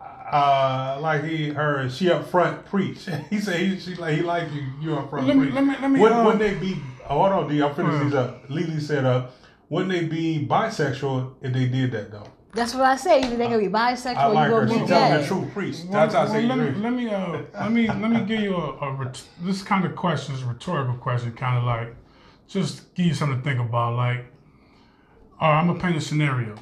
[0.00, 3.06] uh, like he heard, she up front preach.
[3.30, 4.62] he said he, she like he like you.
[4.80, 5.54] You up front Let me- preach.
[5.54, 6.76] let me- let me, Wouldn't, uh, wouldn't they be?
[7.08, 7.62] Oh, hold on, D.
[7.62, 8.04] I'm finishing Hmm.
[8.06, 8.42] these up.
[8.48, 9.26] Lily said, uh,
[9.68, 12.24] wouldn't they be bisexual if they did that though?
[12.52, 13.20] That's what I say.
[13.20, 14.66] Either they can be bisexual I like or her.
[14.68, 15.26] you She gonna telling the gay.
[15.26, 15.52] truth.
[15.54, 15.76] Preach.
[15.84, 18.20] Well, That's how I well, say let, me, let me uh let me let me
[18.20, 21.64] give you a, a ret- this kind of question is a rhetorical question, kind of
[21.64, 21.96] like
[22.48, 23.96] just give you something to think about.
[23.96, 24.26] Like,
[25.40, 26.56] all right, I'm gonna paint a scenario.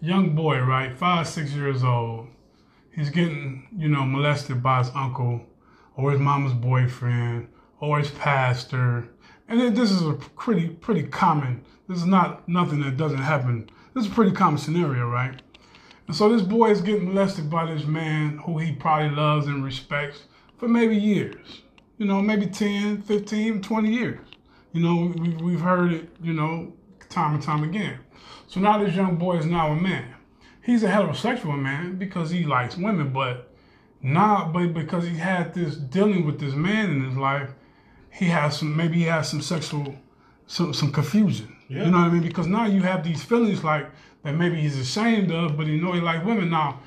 [0.00, 2.28] Young boy, right, five six years old.
[2.94, 5.44] He's getting you know molested by his uncle
[5.96, 7.48] or his mama's boyfriend
[7.80, 9.08] or his pastor,
[9.48, 11.64] and this is a pretty pretty common.
[11.88, 13.70] This is not nothing that doesn't happen.
[13.94, 15.40] This is a pretty common scenario, right?
[16.08, 19.62] And so this boy is getting molested by this man who he probably loves and
[19.62, 20.22] respects
[20.56, 21.62] for maybe years.
[21.98, 24.27] You know, maybe 10, 15, 20 years.
[24.72, 26.72] You know, we, we've heard it, you know,
[27.08, 27.98] time and time again.
[28.46, 30.14] So now this young boy is now a man.
[30.62, 33.52] He's a heterosexual man because he likes women, but
[34.02, 37.50] not but because he had this dealing with this man in his life,
[38.10, 39.94] he has some maybe he has some sexual
[40.46, 41.56] some some confusion.
[41.68, 41.84] Yeah.
[41.84, 42.22] You know what I mean?
[42.22, 43.90] Because now you have these feelings like
[44.22, 46.50] that maybe he's ashamed of, but he know he like women.
[46.50, 46.80] Now,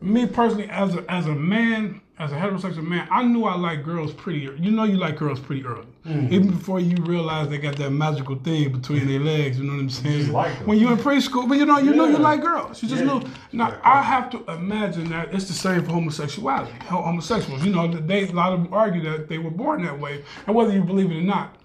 [0.00, 3.82] me personally, as a as a man, as a heterosexual man, I knew I like
[3.82, 4.40] girls pretty.
[4.40, 6.32] You know, you like girls pretty early, Mm-hmm.
[6.32, 9.58] even before you realize they got that magical thing between their legs.
[9.58, 10.32] You know what I'm saying?
[10.32, 12.82] like when you're in preschool, but you know, you know you like girls.
[12.82, 13.08] You just Yeah.
[13.08, 13.22] know.
[13.52, 16.72] Now, I have to imagine that it's the same for homosexuality.
[16.84, 20.22] Homosexuals, you know, they a lot of them argue that they were born that way,
[20.46, 21.56] and whether you believe it or not.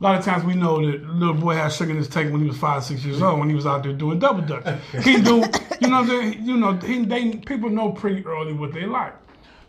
[0.00, 2.40] A lot of times we know that little boy had sugar in his tank when
[2.42, 4.64] he was five, six years old, when he was out there doing double dutch.
[5.04, 5.44] He do,
[5.80, 6.42] you know, saying?
[6.44, 9.14] you know, he, they people know pretty early what they like.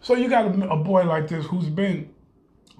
[0.03, 2.13] So you got a, a boy like this who's been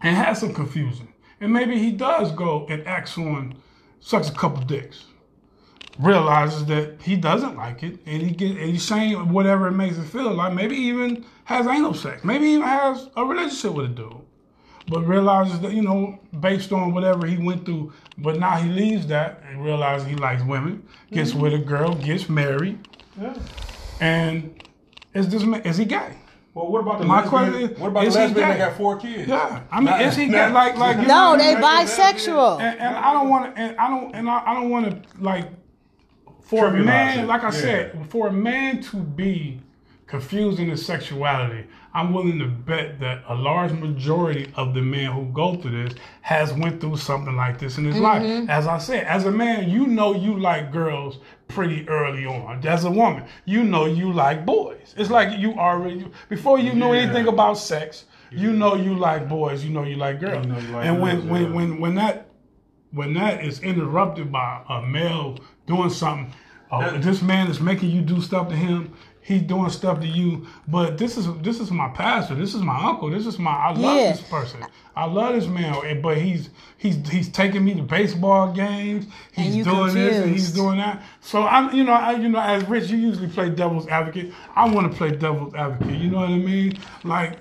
[0.01, 1.07] and has some confusion,
[1.39, 3.55] and maybe he does go and acts on,
[4.01, 5.05] sucks a couple dicks,
[5.97, 9.95] realizes that he doesn't like it, and he get and he's saying whatever it makes
[9.95, 10.53] him feel like.
[10.53, 12.23] Maybe even has anal sex.
[12.23, 14.21] Maybe even has a relationship with a dude
[14.89, 19.07] but realizes that you know based on whatever he went through but now he leaves
[19.07, 21.39] that and realizes he likes women gets mm-hmm.
[21.39, 22.77] with a girl gets married
[23.19, 23.33] Yeah.
[24.01, 24.61] and
[25.13, 26.17] is this is he gay
[26.53, 27.29] Well, what about the My lesbian?
[27.29, 28.65] question is, what about is the he lesbian that gay?
[28.65, 29.27] got four kids?
[29.27, 31.87] yeah i mean Not- is he gay not- like like you No, know, they like-
[31.87, 32.59] bisexual.
[32.61, 35.21] and, and i don't want to and i don't and i, I don't want to
[35.23, 35.49] like
[36.41, 37.51] for a man it, like i yeah.
[37.51, 39.61] said for a man to be
[40.05, 45.11] confused in his sexuality i'm willing to bet that a large majority of the men
[45.11, 48.77] who go through this has went through something like this in his life as i
[48.77, 53.23] said as a man you know you like girls pretty early on as a woman
[53.45, 57.01] you know you like boys it's like you already before you know Yeah.
[57.01, 60.59] anything about sex you know you like boys you know you like girls You know
[60.59, 61.49] you like and when girls, when, yeah.
[61.55, 62.27] when when that
[62.91, 66.31] when that is interrupted by a male doing something,
[66.71, 68.93] uh, That- this man is making you do stuff to him.
[69.23, 72.77] He's doing stuff to you, but this is this is my pastor, this is my
[72.89, 74.11] uncle, this is my I love Yeah.
[74.11, 74.59] this person,
[74.95, 79.05] I love this man, but he's he's he's taking me to baseball games,
[79.35, 81.01] And he's you doing this and he's doing that.
[81.21, 84.33] So I'm you know I you know as Rich, you usually play devil's advocate.
[84.55, 85.97] I want to play devil's advocate.
[85.99, 86.77] You know what I mean?
[87.03, 87.37] Like.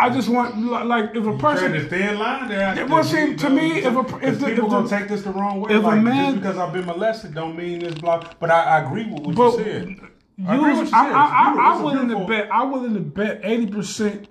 [0.00, 2.74] I just want like if a person Treading a thin line there.
[2.76, 5.08] Yeah, well, see, to me, if a- if if the- people if gonna the- take
[5.08, 7.94] this the wrong way, if a man- just because I've been molested, don't mean this
[7.94, 8.36] block.
[8.38, 9.96] But I, I agree with what But you said.
[10.38, 11.12] You, I agree with what you I, said.
[11.14, 11.66] I, It's I, beautiful.
[11.66, 12.48] I'm willing to bet.
[12.52, 14.28] I'm willing to bet eighty percent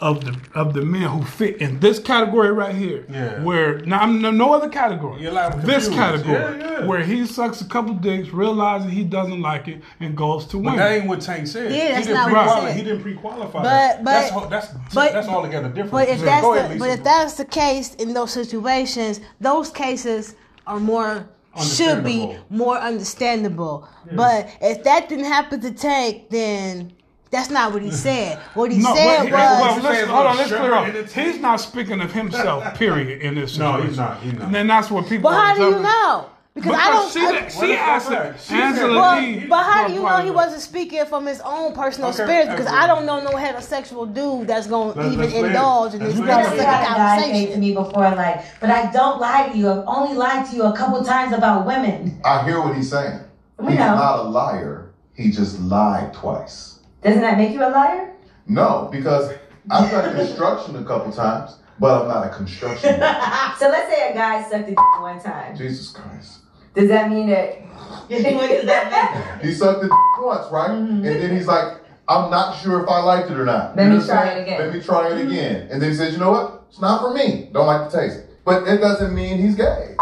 [0.00, 3.04] of the of the men who fit in this category right here.
[3.10, 3.42] Yeah.
[3.42, 5.20] Where now I'm no, no other category.
[5.22, 6.86] You're like this category Yeah, yeah.
[6.86, 10.62] where he sucks a couple dicks, realizes he doesn't like it, and goes to But
[10.62, 10.76] women.
[10.78, 11.72] that ain't what Tank said.
[11.72, 12.72] Yeah, that's he didn't not he pre-qualify.
[12.74, 13.62] He didn't pre-qualify.
[13.62, 15.90] But- but- that's all- that's but- that's altogether different.
[15.90, 19.68] But if So that's ahead, the, but if that's the case in those situations, those
[19.70, 20.36] cases
[20.68, 21.28] are more
[21.62, 23.88] should be more understandable.
[24.12, 26.92] But if that didn't happen to Tank, then
[27.30, 28.38] that's not what he said.
[28.54, 31.08] What he no, said but he- was well, He's let's, hold on, let's clear up.
[31.10, 34.44] He's not speaking of himself, period, in this No, he's not, he's not.
[34.46, 35.30] And then that's what people.
[35.30, 36.30] But how do you jumping- know?
[36.60, 37.12] Because I don't.
[37.12, 38.32] she, I- she Well, that's asked not it.
[38.32, 38.40] fact.
[38.40, 41.40] She said- Angela Well, Yee but how do you know he wasn't speaking from his
[41.40, 42.50] own personal Okay, experience?
[42.50, 45.46] Because I don't know no heterosexual dude that's going to even let's play it.
[45.46, 46.38] indulge in Let's this play it.
[46.38, 49.48] You kind of had a guy say to me before, like, but I don't lie
[49.50, 49.68] to you.
[49.70, 52.20] I've only lied to you a couple times about women.
[52.24, 53.20] I hear what he's saying.
[53.58, 53.94] We He's know.
[53.96, 54.92] not a liar.
[55.14, 56.78] He just lied twice.
[57.02, 58.12] Doesn't that make you a liar?
[58.46, 59.32] No, because
[59.70, 62.94] I've done construction a couple times, but I'm not a construction.
[63.58, 65.56] So let's say a guy sucked a dick one time.
[65.56, 66.37] Jesus Christ.
[66.74, 67.60] Does that mean that?
[68.08, 69.48] what does that mean?
[69.48, 69.88] He sucked the
[70.20, 70.70] once, right?
[70.70, 71.04] Mm-hmm.
[71.04, 73.76] And then he's like, I'm not sure if I liked it or not.
[73.76, 74.38] Let You me know what try saying?
[74.38, 74.60] it again.
[74.60, 75.28] Let me try it mm-hmm.
[75.30, 75.68] again.
[75.70, 76.64] And then he says, you know what?
[76.70, 77.50] It's not for me.
[77.52, 78.20] Don't like the taste.
[78.44, 79.94] But it doesn't mean he's gay.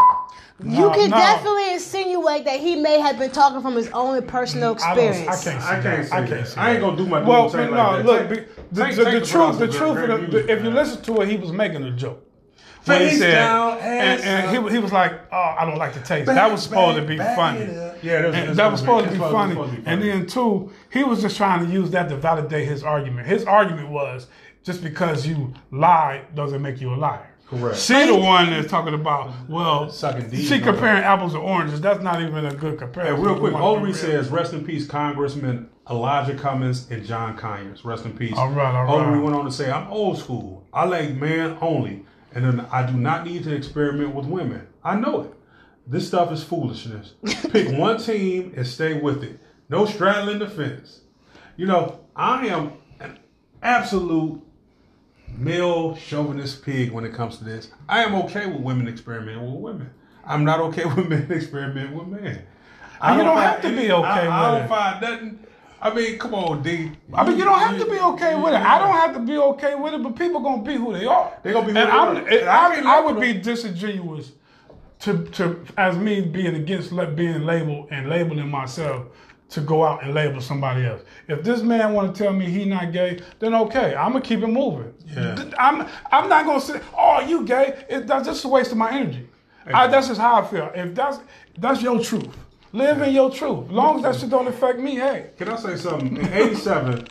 [0.63, 1.17] You No, can no.
[1.17, 5.27] definitely insinuate that he may have been talking from his own personal I don't- experience.
[5.27, 5.61] I can't.
[5.61, 6.13] See I can't that.
[6.13, 6.47] I can't.
[6.47, 6.85] See I ain't that.
[6.85, 8.05] gonna do my Well, dude no, like that.
[8.05, 10.69] look, the, take- the, take the the truth, the truth, of of the, if you
[10.71, 12.23] listen to it, he was making a joke.
[12.87, 15.99] When he said, down, and, and he, he was like, "Oh, I don't like the
[16.01, 17.59] taste." that was supposed to be funny.
[17.59, 19.53] Yeah, that was, And that's that was supposed to be funny.
[19.53, 22.67] supposed to be And then two, he was just trying to use that to validate
[22.67, 23.27] his argument.
[23.27, 24.27] His argument was
[24.63, 27.29] just because you lied doesn't make you a liar.
[27.49, 27.77] Correct.
[27.77, 31.39] She the one that's talking about well, Sucking D she and all comparing apples to
[31.39, 31.79] oranges.
[31.79, 33.23] That's not even a good Hey, comparison.
[33.23, 37.05] real quick, We want to Olery be says, "Rest in peace, Congressman Elijah Cummings and
[37.05, 37.85] John Conyers.
[37.85, 39.07] Rest in peace." All right, all right.
[39.07, 40.65] Olery went on to say, "I'm old school.
[40.73, 42.03] I like man only,
[42.37, 44.67] and then I do not need to experiment with women.
[44.83, 45.33] I know it.
[45.87, 47.15] This stuff is foolishness.
[47.51, 49.39] Pick one team and stay with it.
[49.69, 51.01] No straddling the fence.
[51.55, 53.17] You know, I am an
[53.63, 54.43] absolute."
[55.35, 57.69] Male chauvinist pig when it comes to this.
[57.89, 59.89] I am okay with women experimenting with women.
[60.25, 62.43] I'm not okay with men experimenting with men.
[63.01, 64.67] And you don't find have to be okay I, I don't it.
[64.69, 65.39] find nothing.
[65.81, 66.91] I mean, come on, D.
[67.13, 68.61] I mean, you don't have to be okay with it.
[68.61, 71.31] I don't have to be okay with it, but people gonna be who they are.
[71.43, 72.19] They gonna be who and they I'm, are.
[72.19, 74.31] and And I I, I would be disingenuous
[74.99, 79.05] to to as me being against being labeled and labeling myself
[79.49, 81.01] to go out and label somebody else.
[81.27, 84.41] If this man want to tell me he not gay, then okay, I'm gonna keep
[84.41, 84.93] it moving.
[85.05, 85.49] Yeah.
[85.57, 87.85] I'm I'm not gonna say, oh, you gay.
[87.89, 89.27] It, that's just a waste of my energy.
[89.73, 90.71] I, that's just how I feel.
[90.73, 91.19] If that's
[91.57, 92.35] that's your truth,
[92.77, 93.69] live in your truth.
[93.69, 95.31] long as that shit don't affect me, hey.
[95.37, 96.17] Can I say something?
[96.17, 97.07] In '87,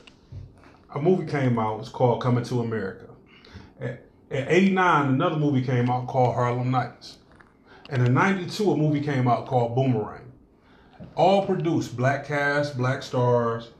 [0.94, 1.80] a movie came out.
[1.80, 3.06] It's called Coming to America.
[3.80, 7.18] At '89, another movie came out called Harlem Nights.
[7.90, 10.32] And in '92, a movie came out called Boomerang.
[11.14, 13.70] All produced, black cast, black stars,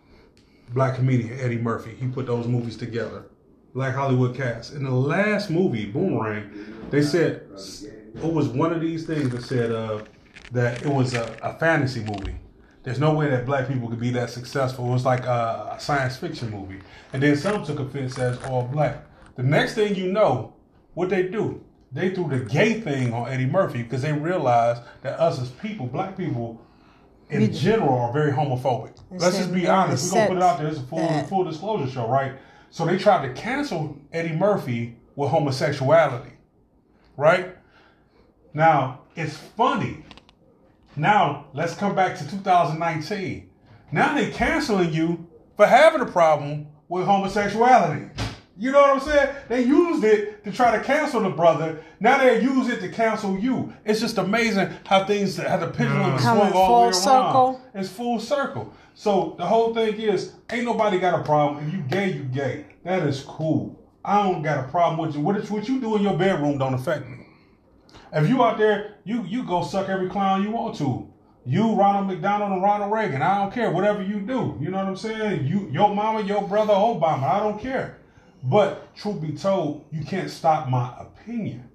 [0.70, 1.94] black comedian Eddie Murphy.
[1.98, 3.26] He put those movies together.
[3.74, 4.72] Black Hollywood cast.
[4.72, 6.50] In the last movie, Boomerang,
[6.90, 7.42] they said
[8.14, 10.02] it was one of these things that said uh,
[10.52, 12.36] that it was a, a fantasy movie.
[12.82, 14.86] There's no way that black people could be that successful.
[14.88, 16.80] It was like a, a science fiction movie.
[17.12, 19.04] And then some took offense as all black.
[19.34, 20.54] The next thing you know,
[20.94, 21.64] what they do?
[21.92, 25.86] They threw the gay thing on Eddie Murphy because they realized that us as people,
[25.86, 26.64] black people,
[27.28, 28.96] in general, are very homophobic.
[29.10, 30.12] Let's just be honest.
[30.12, 30.68] We're gonna put it out there.
[30.68, 31.28] It's a full that.
[31.28, 32.32] full disclosure show, right?
[32.70, 36.32] So they tried to cancel Eddie Murphy with homosexuality,
[37.16, 37.56] right?
[38.54, 40.04] Now it's funny.
[40.96, 43.50] Now let's come back to 2019.
[43.92, 45.26] Now they're canceling you
[45.56, 48.10] for having a problem with homosexuality.
[48.58, 49.36] You know what I'm saying?
[49.50, 51.82] They used it to try to cancel the brother.
[52.00, 53.72] Now they use it to cancel you.
[53.84, 56.16] It's just amazing how things, how the pendulum Yeah.
[56.18, 56.92] swung all the way full around.
[56.94, 57.60] circle.
[57.74, 58.72] It's full circle.
[58.94, 61.66] So the whole thing is, ain't nobody got a problem.
[61.68, 62.64] If you gay, you gay.
[62.84, 63.78] That is cool.
[64.02, 65.20] I don't got a problem with you.
[65.20, 67.25] What, is, what you do in your bedroom don't affect me.
[68.12, 71.08] If you out there, you you go suck every clown you want to.
[71.44, 73.22] You, Ronald McDonald and Ronald Reagan.
[73.22, 73.70] I don't care.
[73.70, 74.58] Whatever you do.
[74.60, 75.46] You know what I'm saying?
[75.46, 77.22] You, your mama, your brother, Obama.
[77.22, 77.98] I don't care.
[78.42, 81.68] But truth be told, you can't stop my opinion.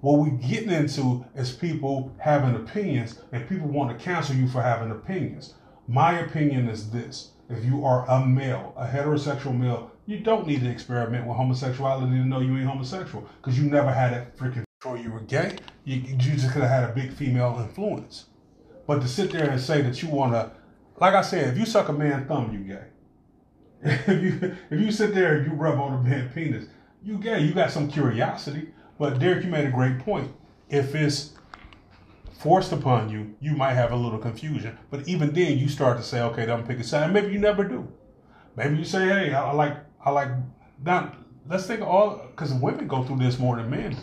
[0.00, 4.62] What we getting into is people having opinions and people want to cancel you for
[4.62, 5.54] having opinions.
[5.88, 7.32] My opinion is this.
[7.50, 12.12] If you are a male, a heterosexual male, you don't need to experiment with homosexuality
[12.12, 15.56] to know you ain't homosexual because you never had it freaking sure you were gay.
[15.84, 18.26] You, you just could have had a big female influence.
[18.86, 20.52] But to sit there and say that you want to,
[21.00, 22.84] like I said, if you suck a man thumb, you gay.
[23.82, 26.66] if you if you sit there and you rub on a man penis,
[27.02, 27.40] you gay.
[27.40, 28.68] You got some curiosity.
[28.98, 30.30] But Derek, you made a great point.
[30.68, 31.34] If it's
[32.38, 34.78] forced upon you, you might have a little confusion.
[34.90, 37.12] But even then, you start to say, okay, I'm picking side.
[37.12, 37.88] Maybe you never do.
[38.56, 40.28] Maybe you say, hey, I, I like, I like.
[40.84, 41.12] Now,
[41.48, 43.96] let's think all because women go through this more than men.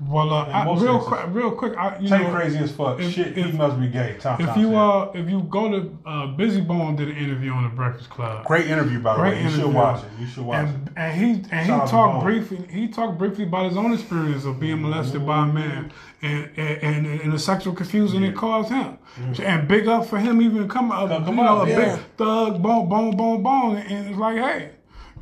[0.00, 2.98] Well, uh, I, real quick, real quick, I, you Tay know, crazy as fuck.
[2.98, 4.16] if- Shit, if- he must be gay.
[4.18, 7.68] If you uh, if you go to uh, Bizzy Bone did an interview on the
[7.68, 9.40] Breakfast Club, great interview by the Great way.
[9.42, 9.64] You interview.
[9.66, 10.10] should watch it.
[10.20, 10.92] You should watch and, it.
[10.96, 12.66] and he and he Shout out to talked briefly.
[12.70, 16.82] He talked briefly about his own experience of being molested by a man and and,
[16.82, 18.98] and, and the sexual confusion it caused him.
[19.40, 21.96] And big up for him even coming up, Come- come you know, up, a yeah.
[21.96, 24.70] big thug, bone, bone, bone, bone, and it's like, hey,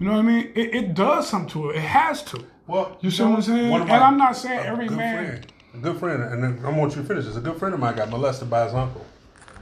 [0.00, 0.50] you know what I mean?
[0.54, 1.76] It, it does something to it.
[1.76, 2.44] It has to.
[2.66, 3.72] Well, You see know, what I'm saying?
[3.72, 7.02] And I'm not saying every man- friend- a good friend, and then I want you
[7.02, 7.36] to finish this.
[7.36, 9.06] A good friend of mine got molested by his uncle.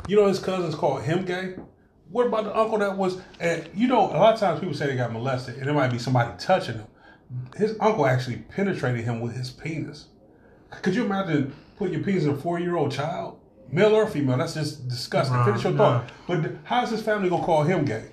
[0.07, 1.55] You know his cousins called him gay.
[2.11, 3.21] What about the uncle that was?
[3.41, 5.91] And you know, a lot of times people say they got molested, and it might
[5.93, 6.87] be somebody touching them.
[7.57, 10.07] His uncle actually penetrated him with his penis.
[10.83, 13.39] Could you imagine putting your penis in a four-year-old child,
[13.71, 14.39] male or female?
[14.39, 15.37] That's just disgusting.
[15.37, 16.01] Nah, Finish your nah.
[16.01, 16.11] thought.
[16.27, 18.07] But how's his family gonna call him gay?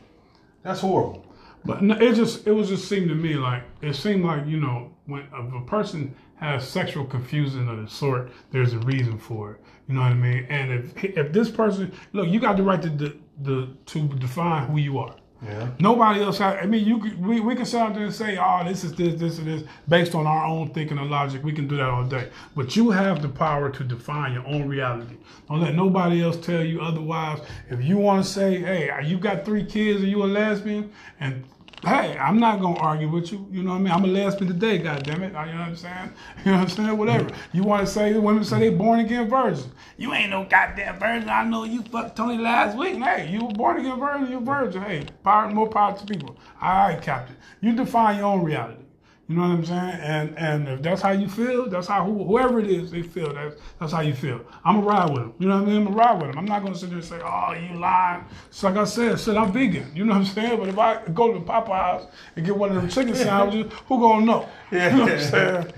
[0.63, 1.24] That's horrible.
[1.65, 4.59] But no, it just it was just seemed to me like it seemed like you
[4.59, 9.51] know when if a person has sexual confusion of the sort, there's a reason for
[9.51, 9.61] it.
[9.87, 10.45] You know what I mean?
[10.49, 14.67] And if if this person look, you got the right to the, the to define
[14.67, 15.15] who you are.
[15.43, 15.69] Yeah.
[15.79, 16.37] Nobody else.
[16.39, 18.83] Has, I mean, you could, we we can sit out there and say, "Oh, this
[18.83, 21.43] is this, this, and this," based on our own thinking and logic.
[21.43, 22.29] We can do that all day.
[22.55, 25.17] But you have the power to define your own reality.
[25.49, 27.41] Don't let nobody else tell you otherwise.
[27.69, 31.43] If you want to say, "Hey, you got three kids, and you a lesbian," and
[31.85, 33.47] Hey, I'm not gonna argue with you.
[33.51, 33.93] You know what I mean?
[33.93, 35.27] I'm a lesbian today, God damn it.
[35.27, 36.13] You know what I'm saying?
[36.45, 36.97] You know what I'm saying?
[36.97, 37.29] Whatever.
[37.53, 39.71] You want to say the women say they born again virgin.
[39.97, 41.29] You ain't no goddamn virgin.
[41.29, 42.95] I know you fucked Tony last week.
[42.95, 44.31] Hey, you were born again virgin.
[44.31, 44.81] You're virgin.
[44.81, 46.37] Hey, power, more power to people.
[46.61, 47.35] All right, Captain.
[47.61, 48.84] You define your own reality.
[49.27, 49.79] You know what I'm saying?
[49.79, 53.33] And and if that's how you feel, that's how who, whoever it is they feel.
[53.33, 54.41] That's that's how you feel.
[54.63, 55.33] I'm gonna ride with them.
[55.39, 55.77] You know what I mean?
[55.77, 56.37] I'm gonna ride with them.
[56.37, 59.35] I'm not gonna sit there and say, "Oh, you lying." It's like I said, shit,
[59.35, 59.91] I'm vegan.
[59.95, 60.59] You know what I'm saying?
[60.59, 64.25] But if I go to Popeyes and get one of them chicken sandwiches, who gonna
[64.25, 64.49] know?
[64.71, 65.73] You know what I'm saying?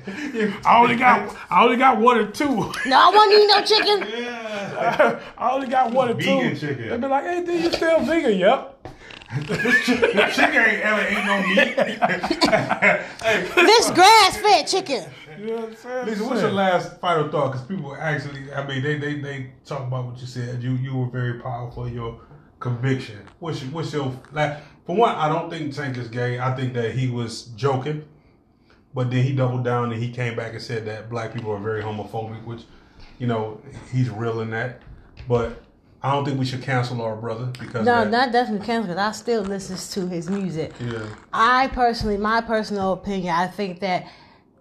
[0.66, 2.54] I only got I only got one or two.
[2.86, 4.24] No, I want to eat no chicken.
[4.24, 5.20] yeah.
[5.38, 6.20] I only got one or two.
[6.20, 6.90] Vegan chicken.
[6.90, 8.74] They be like, "Hey, dude, you still vegan?" Yep.
[9.30, 11.76] That chicken ain't ever ain't no meat.
[13.56, 15.12] This grass fed chicken.
[15.38, 16.06] You know what I'm saying?
[16.08, 17.52] Lisa, what's your last final thought?
[17.52, 20.64] Because people actually, I mean, they, they they talk about what you said.
[20.64, 22.22] You you were very powerful in your
[22.60, 23.20] conviction.
[23.40, 24.60] What's your, what's your like?
[24.86, 26.40] For one, I don't think Tank is gay.
[26.40, 28.06] I think that he was joking,
[28.94, 31.60] but then he doubled down and he came back and said that black people are
[31.60, 32.62] very homophobic, which
[33.20, 33.62] you know
[33.92, 34.82] he's real in that.
[35.28, 35.62] But
[36.04, 39.00] I don't think we should cancel our brother because No, that, not definitely cancel because
[39.00, 40.74] I still listen to his music.
[40.80, 41.08] yeah.
[41.34, 44.08] I personally, my personal opinion, I think that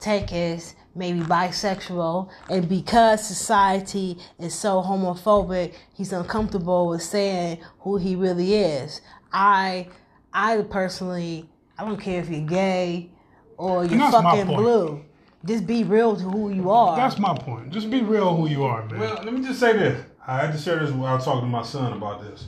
[0.01, 7.99] Tank is maybe bisexual, and because society is so homophobic, he's uncomfortable with saying who
[7.99, 9.03] he really is.
[9.33, 9.89] I,
[10.33, 13.11] I personally, I don't care if you're gay
[13.59, 15.05] or you're fucking blue.
[15.45, 16.97] Just be real to who you are.
[16.97, 17.71] That's my point.
[17.71, 18.99] Just be real who you are, man.
[18.99, 20.05] Well, let me just say this.
[20.27, 22.47] I had to share this was talking to my son about this.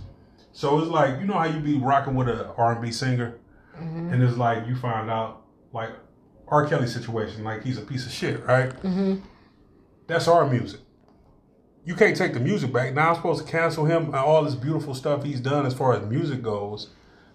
[0.53, 3.39] So it's like you know how you be rocking with a R and B singer,
[3.77, 5.91] and it's like you find out like
[6.49, 6.67] R.
[6.67, 8.71] Kelly situation, like he's a piece of shit, right?
[8.71, 9.17] Mm-hmm.
[10.09, 10.81] That's our music.
[11.85, 12.95] You can't take the music back.
[12.95, 15.95] Now I'm supposed to cancel him and all this beautiful stuff he's done as far
[15.95, 16.91] as music goes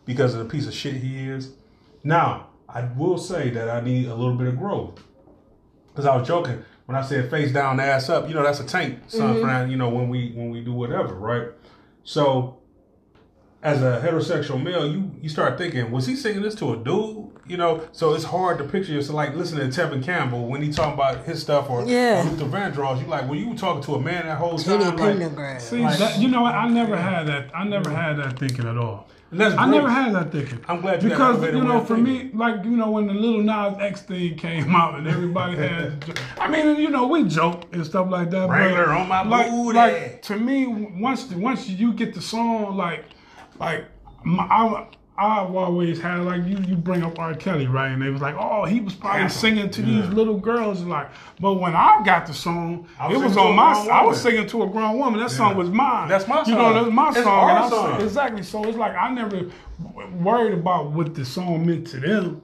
[0.06, 1.54] because of the piece of shit he is.
[2.04, 5.02] Now I will say that I need a little bit of growth
[5.88, 8.28] because I was joking when I said face down, ass up.
[8.28, 9.42] You know that's a tank, son, mm-hmm.
[9.42, 9.72] friend.
[9.72, 11.50] You know when we when we do whatever, right?
[12.04, 12.58] So,
[13.62, 17.30] as a heterosexual male, you you start thinking, was he singing this to a dude?
[17.46, 18.98] You know, so it's hard to picture.
[18.98, 22.22] It's like listening to Tevin Campbell when he talking about his stuff or, Yeah.
[22.22, 23.02] or Luther Vandross.
[23.02, 25.62] You like when you were talking to a man that whole Titty time, like, Pendergrass.
[25.62, 26.56] See, that, you know what?
[26.56, 27.52] I never had that.
[27.54, 27.96] I never mm.
[27.96, 29.10] had that thinking at all.
[29.40, 30.64] I never had that thinking.
[30.68, 33.78] I'm glad you because you know, for me, like you know, when the Lil Nas
[33.80, 38.10] X thing came out and everybody had, I mean, you know, we joke and stuff
[38.10, 38.50] like that.
[38.50, 39.78] Wrangler on my like, booty.
[39.78, 43.06] like to me, once once you get the song, like,
[43.60, 43.86] like
[44.24, 44.88] my, I.
[45.16, 46.58] I've always had like you.
[46.68, 47.36] You bring up R.
[47.36, 47.90] Kelly, right?
[47.90, 50.02] And they was like, "Oh, he was probably singing to Yeah.
[50.02, 51.10] these little girls." Like,
[51.40, 53.74] but when I got the song, was it was on my.
[53.92, 55.20] I was singing to a grown woman.
[55.20, 56.10] That song was mine.
[56.10, 56.74] That's my You know, song.
[56.74, 57.70] that's my It's song.
[57.70, 58.02] song.
[58.02, 58.42] Exactly.
[58.42, 59.52] So it's like I never
[60.20, 62.42] worried about what the song meant to them.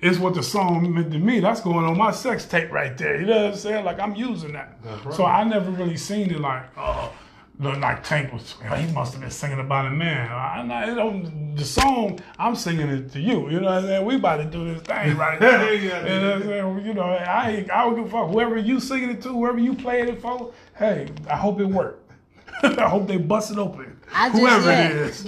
[0.00, 1.40] It's what the song meant to me.
[1.40, 3.20] That's going on my sex tape right there.
[3.20, 3.84] You know what I'm saying?
[3.84, 4.78] Like I'm using that.
[5.04, 5.14] right.
[5.14, 7.12] So I never really seen it like, oh,
[7.58, 8.54] like Tank was.
[8.76, 10.30] he must have been singing about a man.
[10.30, 13.48] I, I, it don't, the song I'm singing it to you.
[13.48, 14.04] You know what I'm saying?
[14.04, 15.62] We about to do this thing right now.
[15.62, 16.42] Yeah, you know what I'm
[16.76, 16.86] saying?
[16.86, 18.30] You know, I, I don't give a fuck.
[18.30, 20.52] Whoever you singing it to, whoever you playing it for.
[20.76, 22.02] Hey, I hope it worked.
[22.62, 23.98] I hope they bust it open.
[24.12, 24.88] I just- Whoever yeah.
[24.88, 25.26] it is.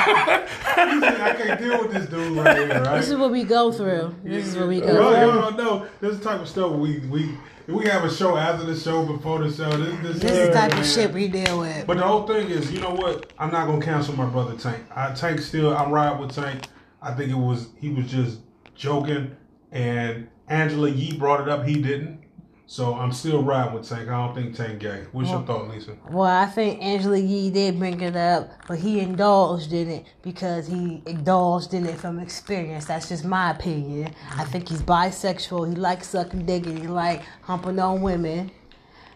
[0.00, 2.96] I can't deal with this dude right here, right?
[3.00, 4.14] This is what we go through.
[4.24, 5.20] This is what we go Yo, through.
[5.20, 5.86] yo, don't know.
[6.00, 7.36] This is the type of stuff we we
[7.68, 9.70] we have a show after the show, before the show.
[9.70, 10.80] This, this, This is the type man.
[10.80, 11.86] of shit we deal with.
[11.86, 13.30] But the whole thing is, you know what?
[13.38, 14.84] I'm not gonna cancel my brother Tank.
[14.94, 15.76] I Tank still.
[15.76, 16.64] I'm riding with Tank.
[17.02, 18.40] I think it was he was just
[18.74, 19.36] joking,
[19.70, 21.66] and Angela Yee brought it up.
[21.66, 22.22] He didn't.
[22.70, 24.10] So I'm still riding with Tank.
[24.10, 25.06] I don't think Tank gay.
[25.12, 25.96] What's your thought, Lisa?
[26.10, 30.66] Well, I think Angela Yee did bring it up, but he indulged in it because
[30.66, 32.84] he indulged in it from experience.
[32.84, 34.14] That's just my opinion.
[34.36, 35.70] I think he's bisexual.
[35.70, 38.50] He likes sucking dick and he like humping on women.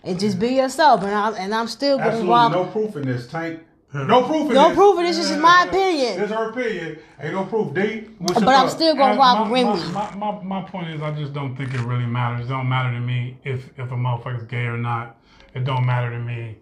[0.02, 1.02] And just be yourself.
[1.02, 3.60] And I'm and I'm still gonna Absolutely no proof in this, Tank.
[3.94, 4.76] No proof in No this.
[4.76, 6.18] proof in this, this is my opinion.
[6.18, 6.98] This is her opinion.
[7.20, 7.74] Ain't no proof.
[7.74, 8.08] D.
[8.18, 8.70] What's But I'm thought?
[8.70, 11.54] still gonna And walk my, with my, my, my, my point is, I just don't
[11.56, 12.46] think it really matters.
[12.46, 15.16] It don't matter to me if if a motherfucker's gay or not.
[15.54, 16.56] It don't matter to me.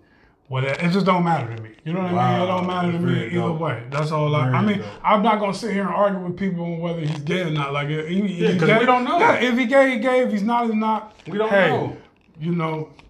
[0.48, 1.70] What it, it just don't matter to me.
[1.84, 2.42] You know what I mean?
[2.42, 3.60] It don't matter to me very either dope.
[3.60, 3.84] way.
[3.90, 4.34] That's all.
[4.34, 4.86] I, I mean, dope.
[5.04, 7.72] I'm not gonna sit here and argue with people on whether he's gay or not.
[7.72, 9.18] Like, if he, if Yeah, he 'cause gay, we don't know.
[9.20, 10.22] Yeah, if he gay, he gay.
[10.22, 11.14] If he's not, he's not.
[11.28, 11.96] We don't hey, know.
[12.40, 13.09] You know, That's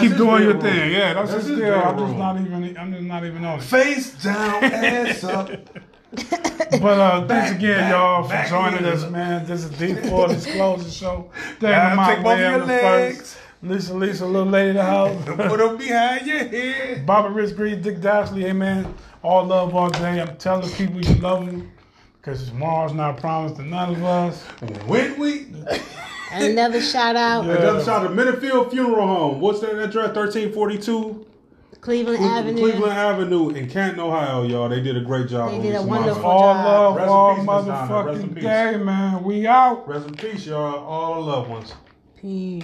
[0.00, 0.72] keep doing your bedroom.
[0.74, 0.92] thing.
[0.92, 1.74] Yeah, that's, That's his his deal.
[1.74, 2.76] I'm just not even.
[2.78, 3.62] I'm just not even on it.
[3.62, 5.50] Face down, ass up.
[6.80, 9.46] But uh, thanks again, back, y'all, for back joining us, man.
[9.46, 11.30] This is Deep Full Disclosure Show.
[11.60, 13.18] Thank you, my take both your the legs.
[13.18, 13.36] first.
[13.62, 15.24] Lisa, Lisa, little lady of the house.
[15.24, 17.06] Put them behind your head.
[17.06, 18.94] Bobby Rich Green, Dick Dashley, hey man.
[19.22, 20.20] All love all day.
[20.20, 21.72] I'm telling people you love them
[22.20, 24.42] because tomorrow's not promised to none of us.
[24.86, 25.80] When we And
[26.42, 29.40] another shout out, another shout out to Minnifield Funeral Home.
[29.40, 30.14] What's that address?
[30.14, 31.26] 1342
[31.84, 32.60] Cleveland Avenue.
[32.62, 34.70] Cleveland Avenue in Canton, Ohio, y'all.
[34.70, 35.50] They did a great job.
[35.50, 36.24] They did a this wonderful motherfucker.
[36.24, 36.64] All job.
[36.64, 38.04] love, Rest in all peace, Miss Donna.
[38.04, 39.22] Rest motherfucking day, man.
[39.22, 39.86] We out.
[39.86, 40.82] Rest in peace, y'all.
[40.82, 41.74] All the loved ones.
[42.16, 42.62] Peace.